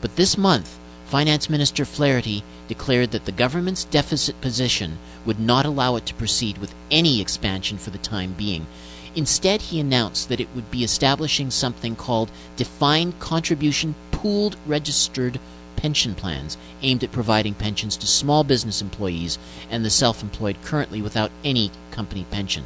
[0.00, 0.78] But this month,
[1.14, 6.58] Finance Minister Flaherty declared that the government's deficit position would not allow it to proceed
[6.58, 8.66] with any expansion for the time being.
[9.14, 15.38] Instead, he announced that it would be establishing something called Defined Contribution Pooled Registered
[15.76, 19.38] pension plans aimed at providing pensions to small business employees
[19.70, 22.64] and the self employed currently without any company pension.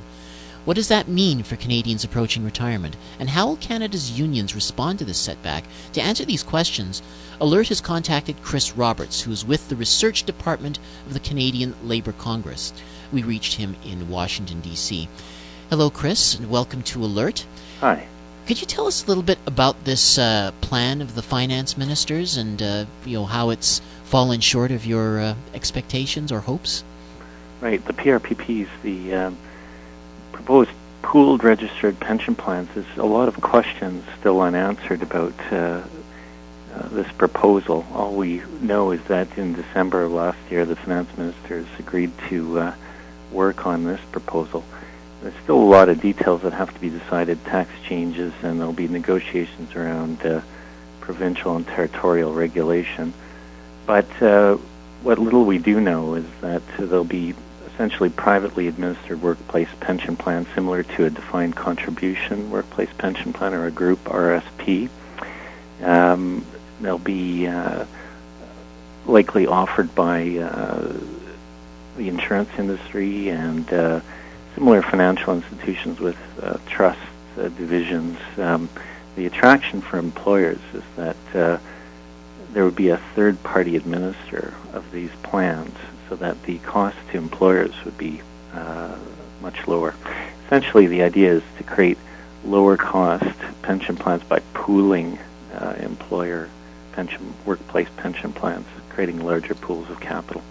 [0.68, 2.94] What does that mean for Canadians approaching retirement?
[3.18, 5.64] And how will Canada's unions respond to this setback?
[5.94, 7.00] To answer these questions,
[7.40, 12.12] Alert has contacted Chris Roberts, who is with the Research Department of the Canadian Labour
[12.12, 12.74] Congress.
[13.10, 15.08] We reached him in Washington, D.C.
[15.70, 17.46] Hello, Chris, and welcome to Alert.
[17.80, 18.06] Hi.
[18.46, 22.36] Could you tell us a little bit about this uh, plan of the finance ministers
[22.36, 26.84] and uh, you know how it's fallen short of your uh, expectations or hopes?
[27.62, 27.82] Right.
[27.82, 29.38] The PRPPs, the um,
[30.32, 30.70] proposed
[31.02, 35.82] pooled registered pension plans, there's a lot of questions still unanswered about uh,
[36.74, 37.86] uh, this proposal.
[37.94, 42.58] All we know is that in December of last year, the finance ministers agreed to
[42.58, 42.74] uh,
[43.32, 44.64] work on this proposal.
[45.22, 48.72] There's still a lot of details that have to be decided, tax changes, and there'll
[48.72, 50.42] be negotiations around uh,
[51.00, 53.12] provincial and territorial regulation.
[53.86, 54.58] But uh,
[55.02, 57.34] what little we do know is that there'll be
[57.78, 63.66] essentially privately administered workplace pension plan similar to a defined contribution workplace pension plan or
[63.66, 64.90] a group RSP.
[65.84, 66.44] Um,
[66.80, 67.84] they'll be uh,
[69.06, 70.92] likely offered by uh,
[71.96, 74.00] the insurance industry and uh,
[74.56, 76.98] similar financial institutions with uh, trust
[77.36, 78.68] uh, divisions, um,
[79.14, 81.58] the attraction for employers is that uh,
[82.52, 85.76] there would be a third party administrator of these plans
[86.08, 88.20] so that the cost to employers would be
[88.54, 88.96] uh,
[89.40, 89.94] much lower.
[90.46, 91.98] Essentially, the idea is to create
[92.44, 95.18] lower cost pension plans by pooling
[95.54, 96.48] uh, employer
[96.92, 100.42] pension workplace pension plans, creating larger pools of capital.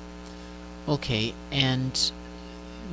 [0.87, 2.11] Okay, and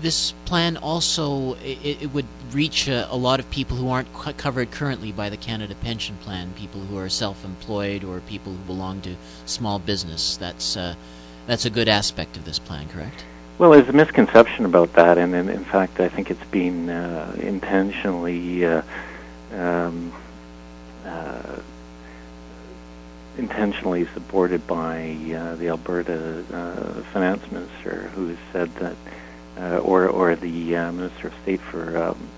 [0.01, 4.71] this plan also it, it would reach a, a, lot of people who aren't covered
[4.73, 9.15] currently by the Canada Pension Plan, people who are self-employed or people who belong to
[9.47, 10.37] small business.
[10.37, 10.95] That's uh,
[11.47, 13.25] that's a good aspect of this plan, correct?
[13.59, 17.37] Well, there's a misconception about that, and, and in fact, I think it's been uh,
[17.39, 18.65] intentionally.
[18.65, 18.83] Uh,
[19.53, 20.13] um,
[21.05, 21.61] uh,
[23.37, 28.97] intentionally supported by uh, the Alberta uh, finance minister, who has said that
[29.59, 32.29] uh, or or the Minister of State for um,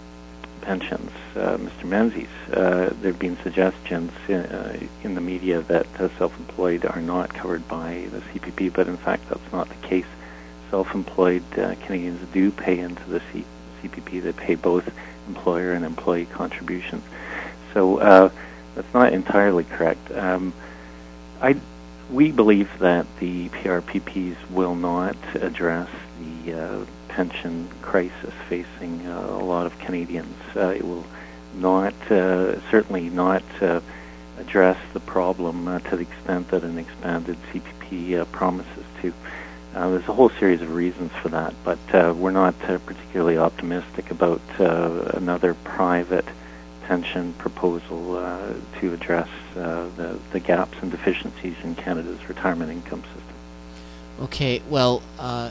[0.66, 1.84] Pensions, uh, Mr.
[1.84, 2.26] Menzies.
[2.52, 7.32] Uh, there have been suggestions in, uh, in the media that uh, self-employed are not
[7.32, 10.06] covered by the CPP, but in fact that's not the case.
[10.70, 13.44] Self-employed Canadians do pay into the C-
[13.80, 14.20] CPP.
[14.20, 14.92] They pay both
[15.28, 17.04] employer and employee contributions.
[17.72, 17.98] So
[18.74, 20.10] that's not entirely correct.
[20.10, 20.52] Um,
[21.40, 21.54] I
[22.10, 25.88] we believe that the PRPPs will not address
[26.18, 26.84] the uh,
[27.16, 30.36] pension crisis facing uh, a lot of Canadians.
[30.54, 31.06] Uh, it will
[31.54, 33.80] not, uh, certainly not uh,
[34.38, 39.14] address the problem uh, to the extent that an expanded CPP promises to.
[39.72, 41.78] there's a whole series of reasons for that, but
[42.16, 46.26] we're not particularly optimistic about another private
[46.82, 48.16] pension proposal
[48.78, 53.36] to address the, the gaps and deficiencies in Canada's retirement income system.
[54.20, 55.50] Okay, well, uh,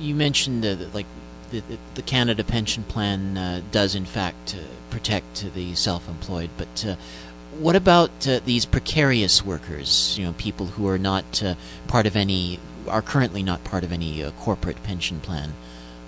[0.00, 1.06] you mentioned uh, like
[1.50, 1.62] the,
[1.94, 6.96] the, Canada Pension Plan uh, does in fact uh, protect the self-employed, but uh,
[7.58, 10.16] what about uh, these precarious workers?
[10.18, 11.54] You know, people who are not uh,
[11.88, 15.52] part of any, are currently not part of any corporate pension plan.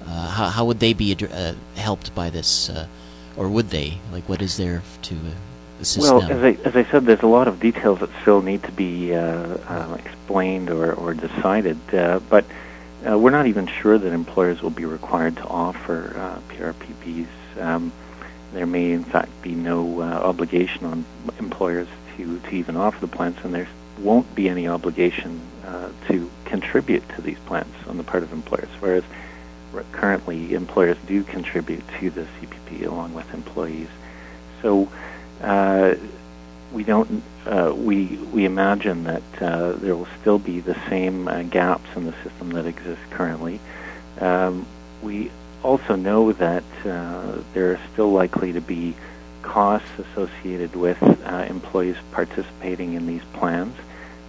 [0.06, 1.16] how, how would they be
[1.76, 2.70] helped by this,
[3.36, 3.98] or would they?
[4.12, 5.16] Like, what is there to
[5.80, 8.62] assist well, as I, as I said, there's a lot of details that still need
[8.62, 12.44] to be explained or, or decided, but
[13.08, 17.26] uh, we're not even sure that employers will be required to offer uh, PRPPs.
[17.60, 17.92] Um,
[18.52, 21.04] there may, in fact, be no uh, obligation on
[21.38, 26.30] employers to, to even offer the plans, and there won't be any obligation uh, to
[26.44, 29.04] contribute to these plans on the part of employers, whereas
[29.92, 33.88] currently employers do contribute to the CPP along with employees.
[34.60, 34.88] So
[35.40, 35.94] uh,
[36.72, 41.42] we don't uh, we we imagine that uh, there will still be the same uh,
[41.44, 43.60] gaps in the system that exist currently.
[44.20, 44.66] Um,
[45.02, 45.30] we
[45.62, 48.94] also know that uh, there are still likely to be
[49.42, 53.76] costs associated with uh, employees participating in these plans.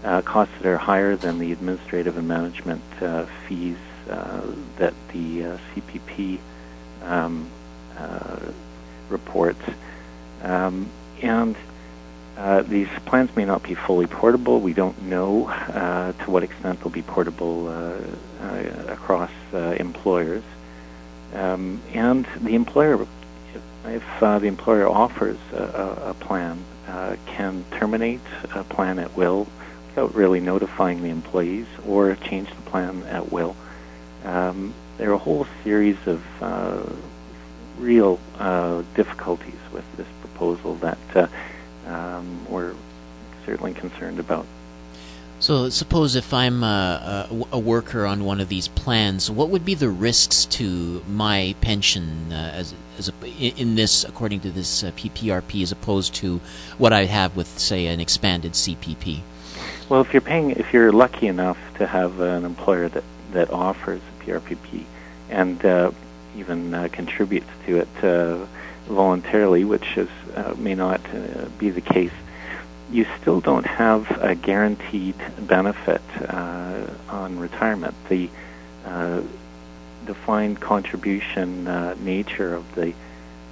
[0.04, 2.82] uh, costs that are higher than the administrative and management
[3.48, 3.78] fees
[4.78, 6.40] that the CPP
[7.04, 7.50] um,
[9.10, 9.62] reports.
[10.42, 10.90] Um,
[11.22, 11.56] and
[12.38, 14.60] uh, these plans may not be fully portable.
[14.60, 17.70] We don't know to what extent they'll be portable
[18.88, 20.44] across employers.
[21.34, 23.08] Um, and the employer,
[23.86, 26.64] if the employer offers a, a plan,
[27.26, 28.22] can terminate
[28.54, 29.48] a plan at will
[29.88, 33.56] without really notifying the employees or change the plan at will.
[34.24, 36.84] Um, there are a whole series of uh,
[37.78, 41.28] real uh, difficulties with this proposal that uh,
[41.88, 42.74] um, we're
[43.46, 44.46] certainly concerned about.
[45.40, 49.76] So, suppose if I'm a, a, worker on one of these plans, what would be
[49.76, 54.92] the risks to my pension uh, as, as a, in this, according to this uh,
[54.92, 56.40] PPRP, as opposed to
[56.78, 59.20] what I have with, say, an expanded CPP?
[59.90, 63.04] Well, if you're paying, if you're lucky enough to have an employer that
[63.34, 64.86] that offers a PRPP
[65.30, 65.92] and uh,
[66.38, 68.46] even uh, contributes to it uh,
[68.88, 72.12] voluntarily, which is, uh, may not uh, be the case,
[72.92, 77.96] you still don't have a guaranteed benefit uh, on retirement.
[78.10, 78.30] The
[80.06, 81.64] defined contribution
[82.04, 82.94] nature of the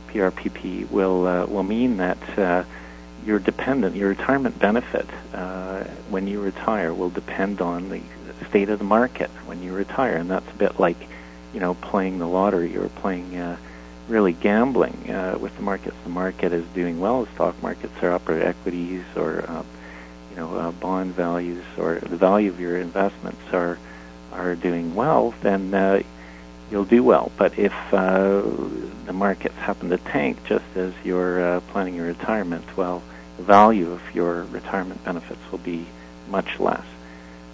[0.09, 2.17] PRPP will will mean that
[3.25, 8.01] your dependent, your retirement benefit uh, when you retire will depend on the
[8.49, 10.97] state of the market when you retire, and that's a bit like,
[11.53, 13.57] you know, playing the lottery or playing, uh,
[14.11, 15.95] really gambling uh, with the markets.
[16.03, 17.25] The market is doing well.
[17.25, 19.63] The stock markets are up, or equities, or uh,
[20.29, 23.79] you know, uh, bond values, or the value of your investments are
[24.33, 25.33] are doing well.
[25.41, 26.03] Then uh,
[26.69, 27.31] you'll do well.
[27.37, 28.41] But if uh,
[29.05, 33.01] the markets happen to tank just as you're uh, planning your retirement, well,
[33.37, 35.85] the value of your retirement benefits will be
[36.29, 36.85] much less.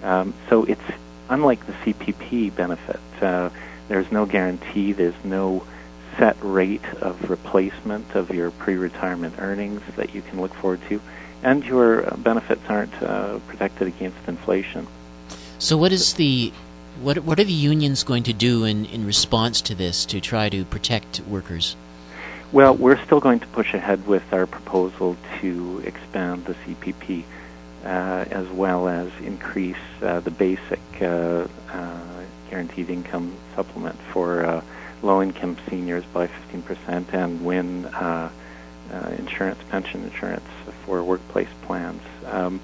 [0.03, 0.82] Um, so it's
[1.30, 2.99] unlike the CPP benefit.
[3.22, 3.49] Uh,
[3.88, 4.93] there's no guarantee.
[4.93, 5.64] There's no
[6.18, 10.99] set rate of replacement of your pre-retirement earnings that you can look forward to,
[11.43, 14.88] and your benefits aren't uh, protected against inflation.
[15.59, 16.51] So, what is the
[17.01, 20.49] what what are the unions going to do in, in response to this to try
[20.49, 21.76] to protect workers?
[22.51, 27.24] Well, we're still going to push ahead with our proposal to expand the CPP
[27.84, 31.99] uh, as well as increase uh, the basic uh, uh
[32.49, 34.61] guaranteed income supplement for uh,
[35.02, 38.30] low-income seniors by 15% and win uh,
[39.18, 40.45] insurance, pension insurance
[40.86, 42.02] for workplace plans.
[42.26, 42.62] Um,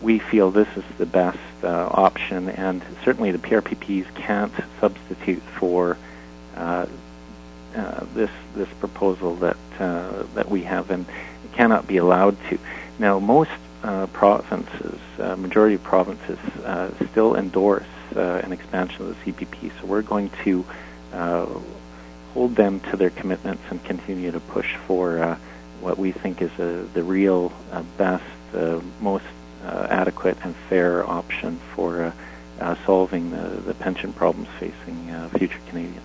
[0.00, 5.96] we feel this is the best option, and certainly the PRPPs can't substitute for
[7.78, 11.06] uh, this this proposal that uh, that we have and
[11.52, 12.58] cannot be allowed to.
[12.98, 13.50] Now, most
[13.82, 19.70] uh, provinces, uh, majority of provinces, uh, still endorse an expansion of the CPP.
[19.80, 20.64] So we're going to
[21.12, 21.46] Uh,
[22.34, 25.36] hold them to their commitments and continue to push for uh,
[25.80, 27.52] what we think is a, the real
[27.96, 28.24] best,
[29.00, 29.24] most
[29.64, 32.12] adequate and fair option for
[32.84, 36.04] solving the, the pension problems facing future Canadians.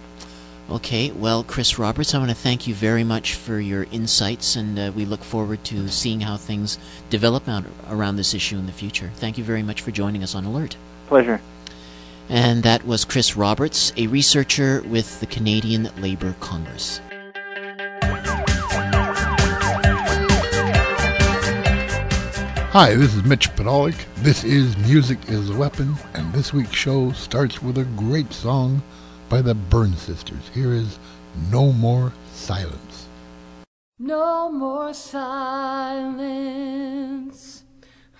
[0.70, 4.80] Okay, well, Chris Roberts, I want to thank you very much for your insights, and
[4.80, 6.80] uh, we look forward to seeing how things
[7.10, 9.12] develop out around this issue in the future.
[9.16, 10.78] Thank you very much for joining us on Alert.
[11.08, 11.42] Pleasure.
[12.30, 17.02] And that was Chris Roberts, a researcher with the Canadian Labour Congress.
[22.72, 23.96] Hi, this is Mitch Podolak.
[24.18, 28.82] This is Music is a Weapon, and this week's show starts with a great song
[29.30, 30.50] by the Burns Sisters.
[30.54, 30.98] Here is
[31.52, 33.04] No More Silence.
[34.00, 36.24] No more silence.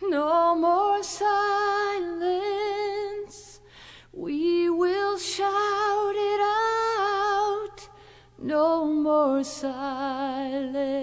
[0.02, 2.73] No more silence.
[4.14, 7.90] We will shout it out.
[8.40, 10.94] No more silence.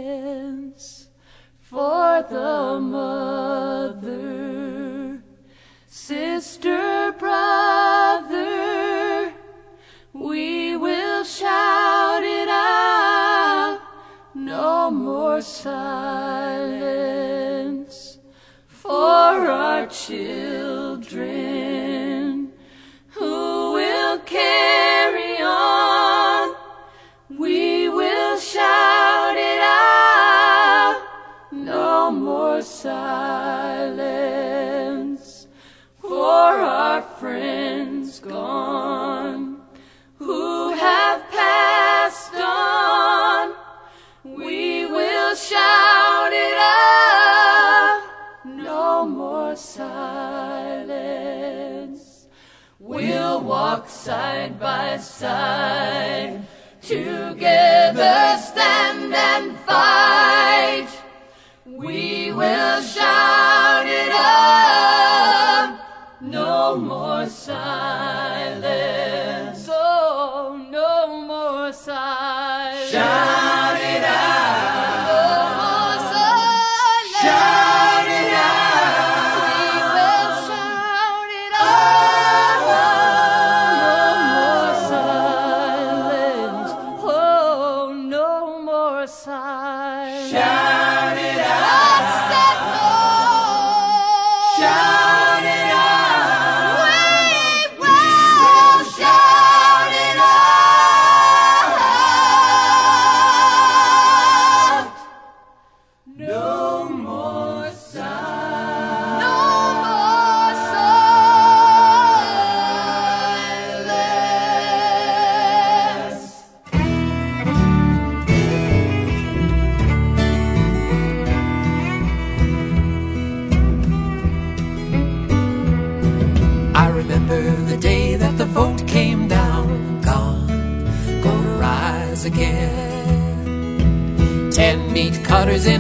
[1.61, 4.12] For the mother,
[5.86, 8.80] sister, brother
[10.12, 13.80] we will shout it out,
[14.34, 16.58] no more silence
[18.66, 21.20] for our children
[23.20, 26.56] who will carry on.
[27.28, 31.02] We will shout it out,
[31.52, 34.06] no more silence
[36.00, 39.60] for our friends gone
[40.16, 43.52] who have passed on.
[44.24, 48.02] We will shout it out,
[48.46, 50.39] no more silence.
[54.01, 54.59] Side.
[54.59, 56.42] By side.
[56.80, 60.88] Together stand and fight.
[61.66, 65.68] We will shout it up.
[66.22, 68.09] No more silence.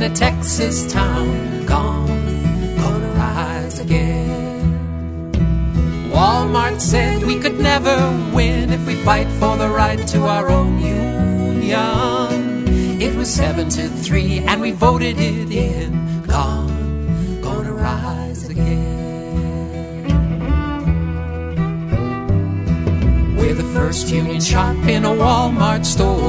[0.02, 2.06] In a Texas town, gone,
[2.76, 5.32] gonna rise again.
[6.10, 7.94] Walmart said we could never
[8.34, 11.78] win if we fight for the right to our own union.
[12.98, 20.06] It was seven to three, and we voted it in, gone, gonna rise again.
[23.36, 26.19] We're the first union shop in a Walmart store.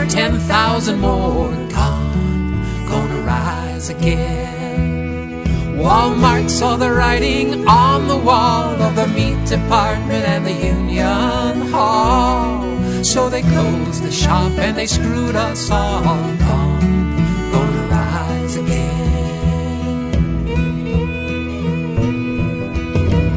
[0.00, 1.50] For ten thousand more.
[1.68, 5.44] Gone, gonna rise again.
[5.76, 12.64] Walmart saw the writing on the wall of the meat department and the union hall.
[13.02, 16.02] So they closed the shop and they screwed us all.
[16.02, 18.80] Gone, gonna rise again.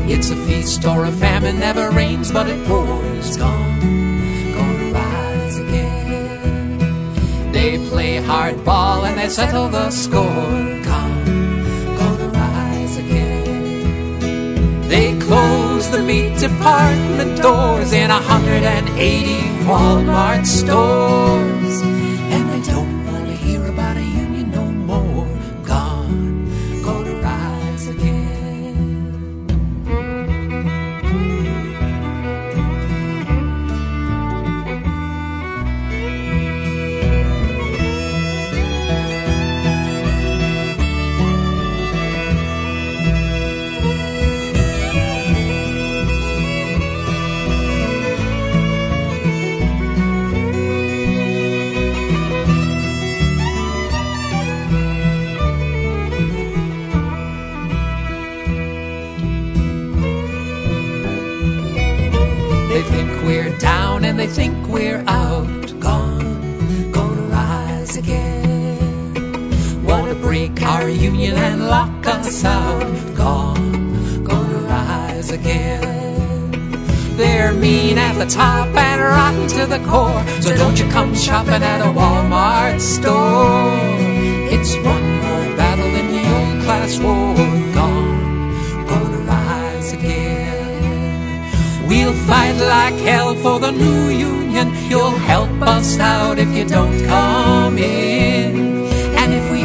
[0.08, 3.38] It's a feast or a famine, never rains, but it pours.
[3.38, 3.73] Gone,
[8.04, 10.26] play hardball and they settle the score.
[12.00, 14.20] Gonna rise again.
[14.90, 21.53] They close the meat department doors in a hundred and eighty Walmart stores.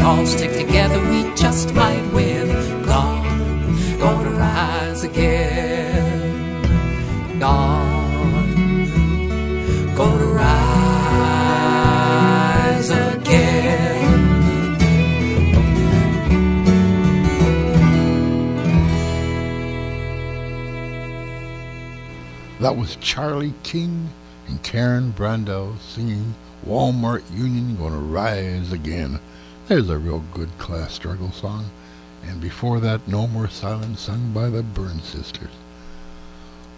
[0.09, 2.49] All stick together, we just might win.
[3.99, 6.63] Gonna rise again.
[7.39, 8.57] Gonna
[10.25, 14.29] rise again.
[22.61, 24.09] That was Charlie King
[24.47, 26.35] and Karen Brandow singing
[26.67, 29.21] Walmart Union Gonna Rise Again.
[29.69, 31.67] There's a real good class struggle song.
[32.27, 35.51] And before that, No More Silence sung by the Burns Sisters.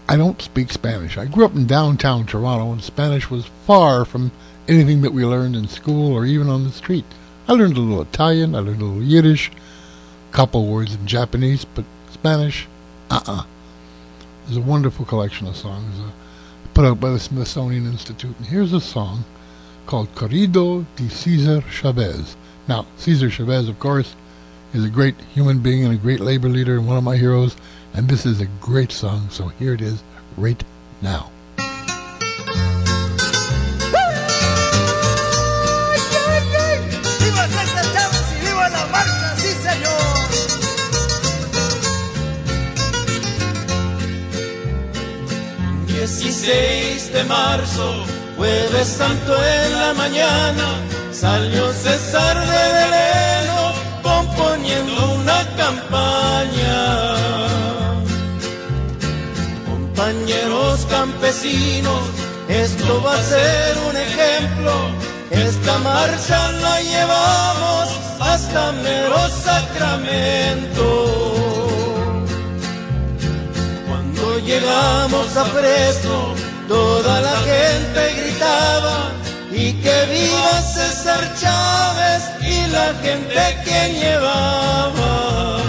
[0.08, 1.16] I don't speak Spanish.
[1.16, 4.32] I grew up in downtown Toronto and Spanish was far from
[4.66, 7.04] anything that we learned in school or even on the street.
[7.46, 9.52] I learned a little Italian, I learned a little Yiddish,
[10.28, 12.66] a couple words in Japanese, but Spanish,
[13.08, 13.44] uh-uh.
[14.46, 16.10] There's a wonderful collection of songs uh,
[16.74, 18.36] put out by the Smithsonian Institute.
[18.36, 19.24] And here's a song
[19.86, 22.36] called Corrido de Cesar Chavez.
[22.70, 24.14] Now, Cesar Chavez, of course,
[24.72, 27.56] is a great human being and a great labor leader and one of my heroes.
[27.94, 30.04] And this is a great song, so here it is
[30.36, 30.62] right
[31.02, 31.32] now.
[45.88, 48.04] Dieciséis de marzo,
[48.36, 56.74] jueves santo en la mañana, salió César de Beleno componiendo una campaña.
[59.66, 62.04] Compañeros campesinos,
[62.48, 64.72] esto va a ser un ejemplo,
[65.30, 67.88] esta marcha la llevamos
[68.20, 70.86] hasta mero Sacramento.
[73.86, 76.34] Cuando llegamos a Fresno,
[76.66, 79.12] toda la gente gritaba
[79.52, 85.60] y que viva César Chávez y la gente que llevaba.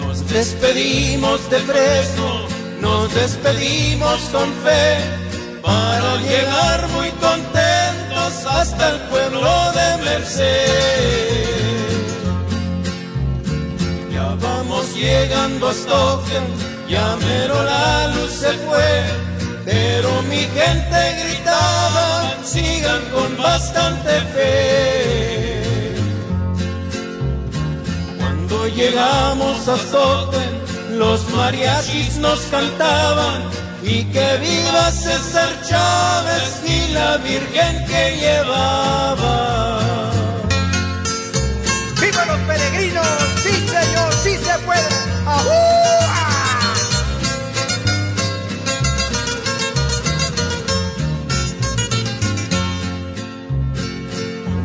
[0.00, 2.46] Nos despedimos de Fresno,
[2.80, 5.24] nos despedimos con fe
[5.62, 7.10] para llegar muy
[8.54, 10.44] hasta el pueblo de Merced.
[14.12, 16.44] Ya vamos llegando a Stockton,
[16.88, 19.02] ya mero la luz se fue,
[19.64, 25.62] pero mi gente gritaba, sigan con bastante fe.
[28.18, 37.18] Cuando llegamos a Stockton, los mariachis nos cantaban y que viva César Chávez y la
[37.18, 40.10] Virgen que llevaba.
[42.00, 43.06] ¡Viva los peregrinos!
[43.42, 44.12] ¡Sí, señor!
[44.22, 44.88] ¡Sí se puede!
[45.26, 45.74] ¡Ahúa!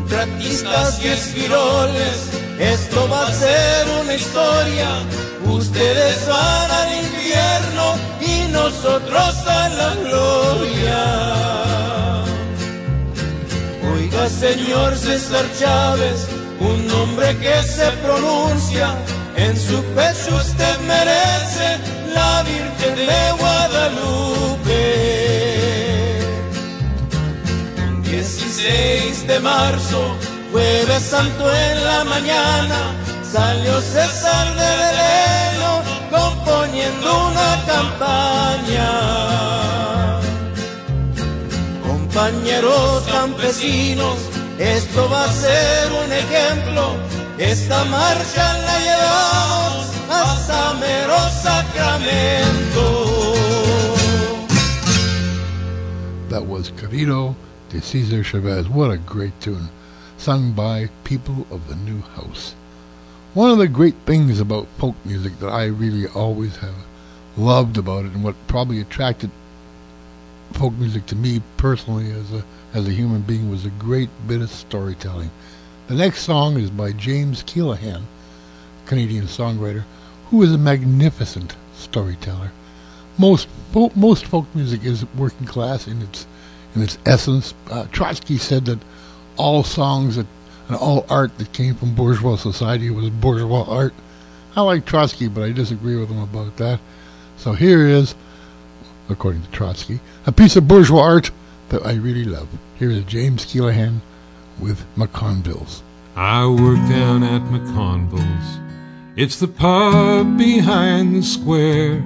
[0.10, 4.88] Contratistas y esquiroles, esto va a ser una historia.
[5.46, 11.04] Ustedes van al infierno y nosotros a la gloria.
[13.94, 16.28] Oiga, señor César Chávez,
[16.60, 18.96] un nombre que se pronuncia,
[19.36, 21.78] en su pecho usted merece
[22.14, 24.84] la Virgen de Guadalupe.
[27.88, 30.16] Un 16 de marzo,
[30.52, 35.19] jueves santo en la mañana, salió César de Beleno
[36.90, 38.92] componiendo una campaña.
[41.86, 44.18] Compañeros campesinos,
[44.58, 46.96] esto va a ser un ejemplo,
[47.38, 52.84] esta marcha la llevamos hasta mero Sacramento.
[56.30, 57.36] That was Corrido
[57.72, 58.68] de Cesar Chavez.
[58.70, 59.70] What a great tune.
[60.18, 62.54] Sung by people of the new house.
[63.36, 66.74] One of the great things about folk music that I really always have
[67.38, 69.30] loved about it and what probably attracted
[70.54, 74.42] folk music to me personally as a as a human being was a great bit
[74.42, 75.30] of storytelling.
[75.88, 78.02] The next song is by James Keelaghan,
[78.88, 79.84] Canadian songwriter,
[80.32, 82.52] who is a magnificent storyteller.
[83.20, 86.26] Most folk, most folk music is working class in its
[86.74, 87.54] in its essence.
[87.70, 88.80] Uh, Trotsky said that
[89.38, 90.26] all songs that
[90.70, 93.94] and all art that came from bourgeois society was bourgeois art.
[94.56, 96.80] I like Trotsky, but I disagree with him about that.
[97.38, 98.16] So here is,
[99.10, 101.32] according to Trotsky, a piece of bourgeois art
[101.70, 102.48] that I really love.
[102.78, 104.00] Here is James Keelaghan
[104.60, 105.82] with McConville's.
[106.16, 108.60] I work down at McConville's.
[109.16, 112.04] It's the pub behind the square.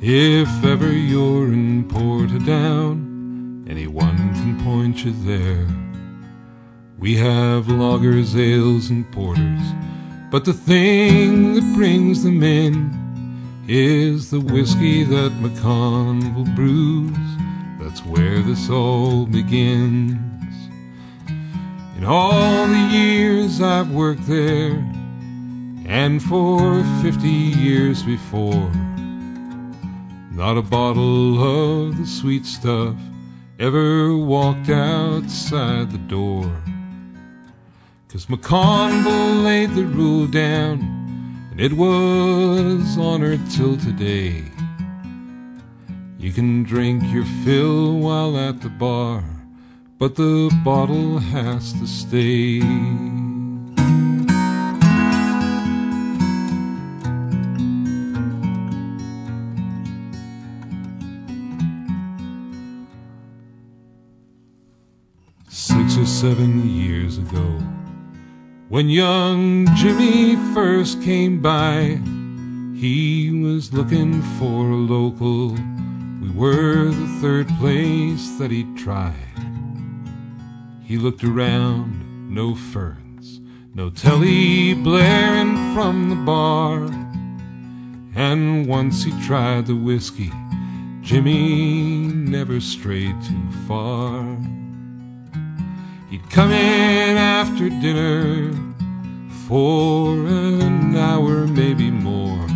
[0.00, 5.83] If ever you're in Portadown, anyone can point you there.
[7.04, 9.60] We have loggers, ales, and porters,
[10.30, 17.14] but the thing that brings them in is the whiskey that McConville brews.
[17.78, 20.16] That's where this all begins.
[21.98, 24.72] In all the years I've worked there,
[25.84, 28.72] and for fifty years before,
[30.32, 32.96] not a bottle of the sweet stuff
[33.58, 36.50] ever walked outside the door.
[38.14, 40.78] Cause McConville laid the rule down,
[41.50, 44.44] and it was honored till today.
[46.16, 49.24] You can drink your fill while at the bar,
[49.98, 52.60] but the bottle has to stay.
[65.48, 67.73] Six or seven years ago.
[68.74, 72.00] When young Jimmy first came by,
[72.76, 75.50] he was looking for a local.
[76.20, 79.14] We were the third place that he'd tried.
[80.82, 83.40] He looked around, no ferns,
[83.76, 86.82] no telly blaring from the bar.
[88.16, 90.32] And once he tried the whiskey,
[91.00, 94.36] Jimmy never strayed too far.
[96.14, 98.52] He'd come in after dinner
[99.48, 102.46] for an hour, maybe more.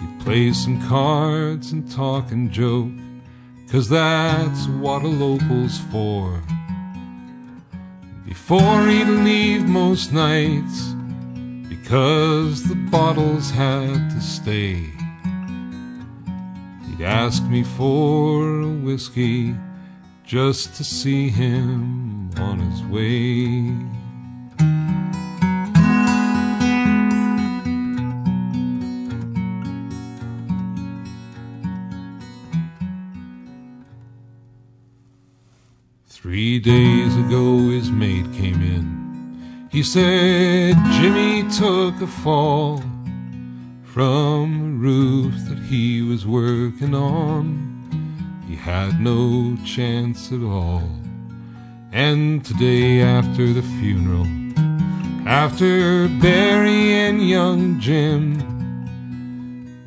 [0.00, 2.90] He'd play some cards and talk and joke,
[3.70, 6.42] 'cause that's what a local's for.
[8.26, 10.96] Before he'd leave most nights,
[11.68, 14.82] because the bottles had to stay.
[16.88, 19.54] He'd ask me for a whiskey
[20.28, 23.72] just to see him on his way.
[36.06, 39.68] Three days ago, his mate came in.
[39.72, 42.82] He said Jimmy took a fall
[43.82, 47.67] from a roof that he was working on.
[48.48, 50.88] He had no chance at all.
[51.92, 54.26] And today, after the funeral,
[55.28, 58.38] after Barry and young Jim,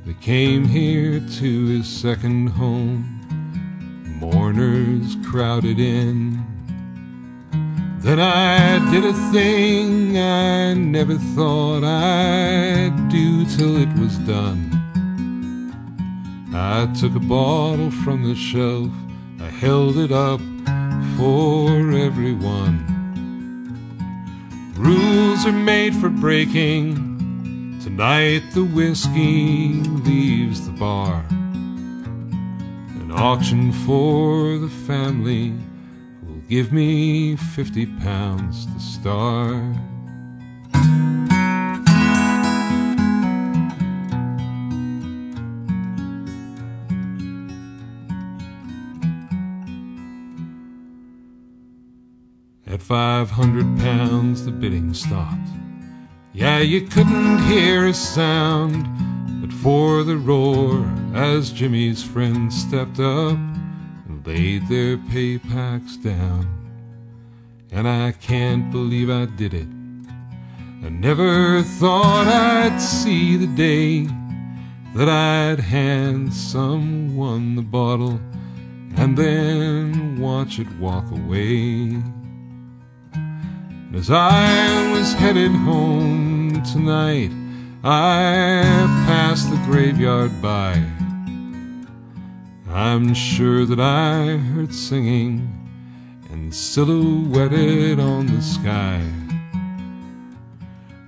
[0.05, 3.17] they came here to his second home.
[4.19, 6.45] Mourners crowded in.
[7.97, 14.70] Then I did a thing I never thought I'd do till it was done.
[16.53, 18.91] I took a bottle from the shelf,
[19.39, 20.41] I held it up
[21.17, 22.87] for everyone.
[24.75, 27.79] Rules are made for breaking.
[27.81, 31.25] Tonight the whiskey leaves the bar.
[31.29, 35.53] An auction for the family
[36.23, 39.90] will give me fifty pounds to start.
[52.71, 55.49] At five hundred pounds, the bidding stopped.
[56.31, 58.87] Yeah, you couldn't hear a sound
[59.41, 66.47] but for the roar as Jimmy's friends stepped up and laid their pay packs down.
[67.73, 69.67] And I can't believe I did it.
[70.81, 74.07] I never thought I'd see the day
[74.95, 78.21] that I'd hand someone the bottle
[78.95, 82.01] and then watch it walk away.
[83.93, 87.29] As I was headed home tonight,
[87.83, 88.63] I
[89.05, 90.81] passed the graveyard by.
[92.69, 95.45] I'm sure that I heard singing
[96.31, 99.03] and silhouetted on the sky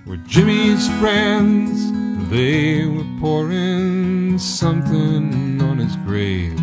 [0.06, 1.90] were Jimmy's friends.
[2.28, 6.60] They were pouring something on his grave.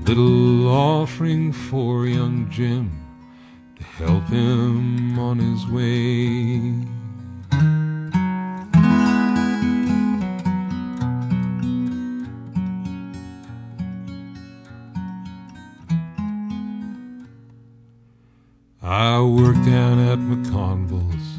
[0.00, 3.01] A little offering for young Jim
[4.02, 6.74] help him on his way.
[18.82, 21.38] I work down at McConville's.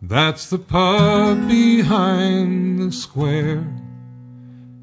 [0.00, 3.66] That's the pub behind the square.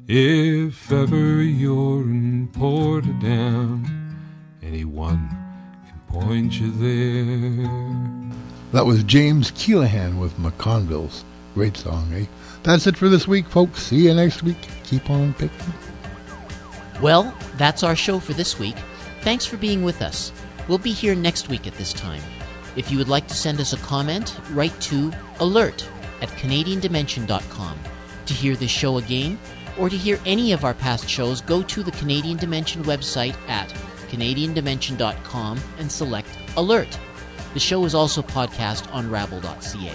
[0.06, 3.88] If ever you're in Portadown,
[4.62, 5.43] anyone
[6.20, 8.30] point you there.
[8.72, 11.24] That was James Keelaghan with McConville's.
[11.54, 12.26] Great song, eh?
[12.62, 13.82] That's it for this week, folks.
[13.82, 14.56] See you next week.
[14.84, 15.72] Keep on picking.
[17.02, 18.76] Well, that's our show for this week.
[19.22, 20.32] Thanks for being with us.
[20.68, 22.22] We'll be here next week at this time.
[22.76, 25.88] If you would like to send us a comment, write to alert
[26.22, 27.78] at CanadianDimension.com.
[28.26, 29.38] To hear this show again,
[29.78, 33.72] or to hear any of our past shows, go to the Canadian Dimension website at
[34.14, 36.98] CanadianDimension.com and select Alert.
[37.52, 39.92] The show is also podcast on Rabble.ca.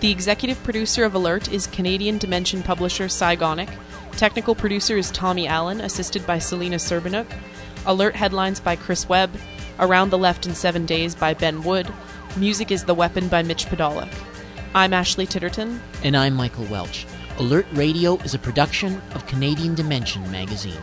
[0.00, 3.70] The executive producer of Alert is Canadian Dimension publisher Cy Gonick.
[4.12, 7.26] Technical producer is Tommy Allen, assisted by Selena Serbanuk.
[7.86, 9.30] Alert headlines by Chris Webb.
[9.78, 11.92] Around the Left in Seven Days by Ben Wood.
[12.36, 14.12] Music is The Weapon by Mitch Podolak.
[14.74, 15.78] I'm Ashley Titterton.
[16.02, 17.06] And I'm Michael Welch.
[17.38, 20.82] Alert Radio is a production of Canadian Dimension magazine.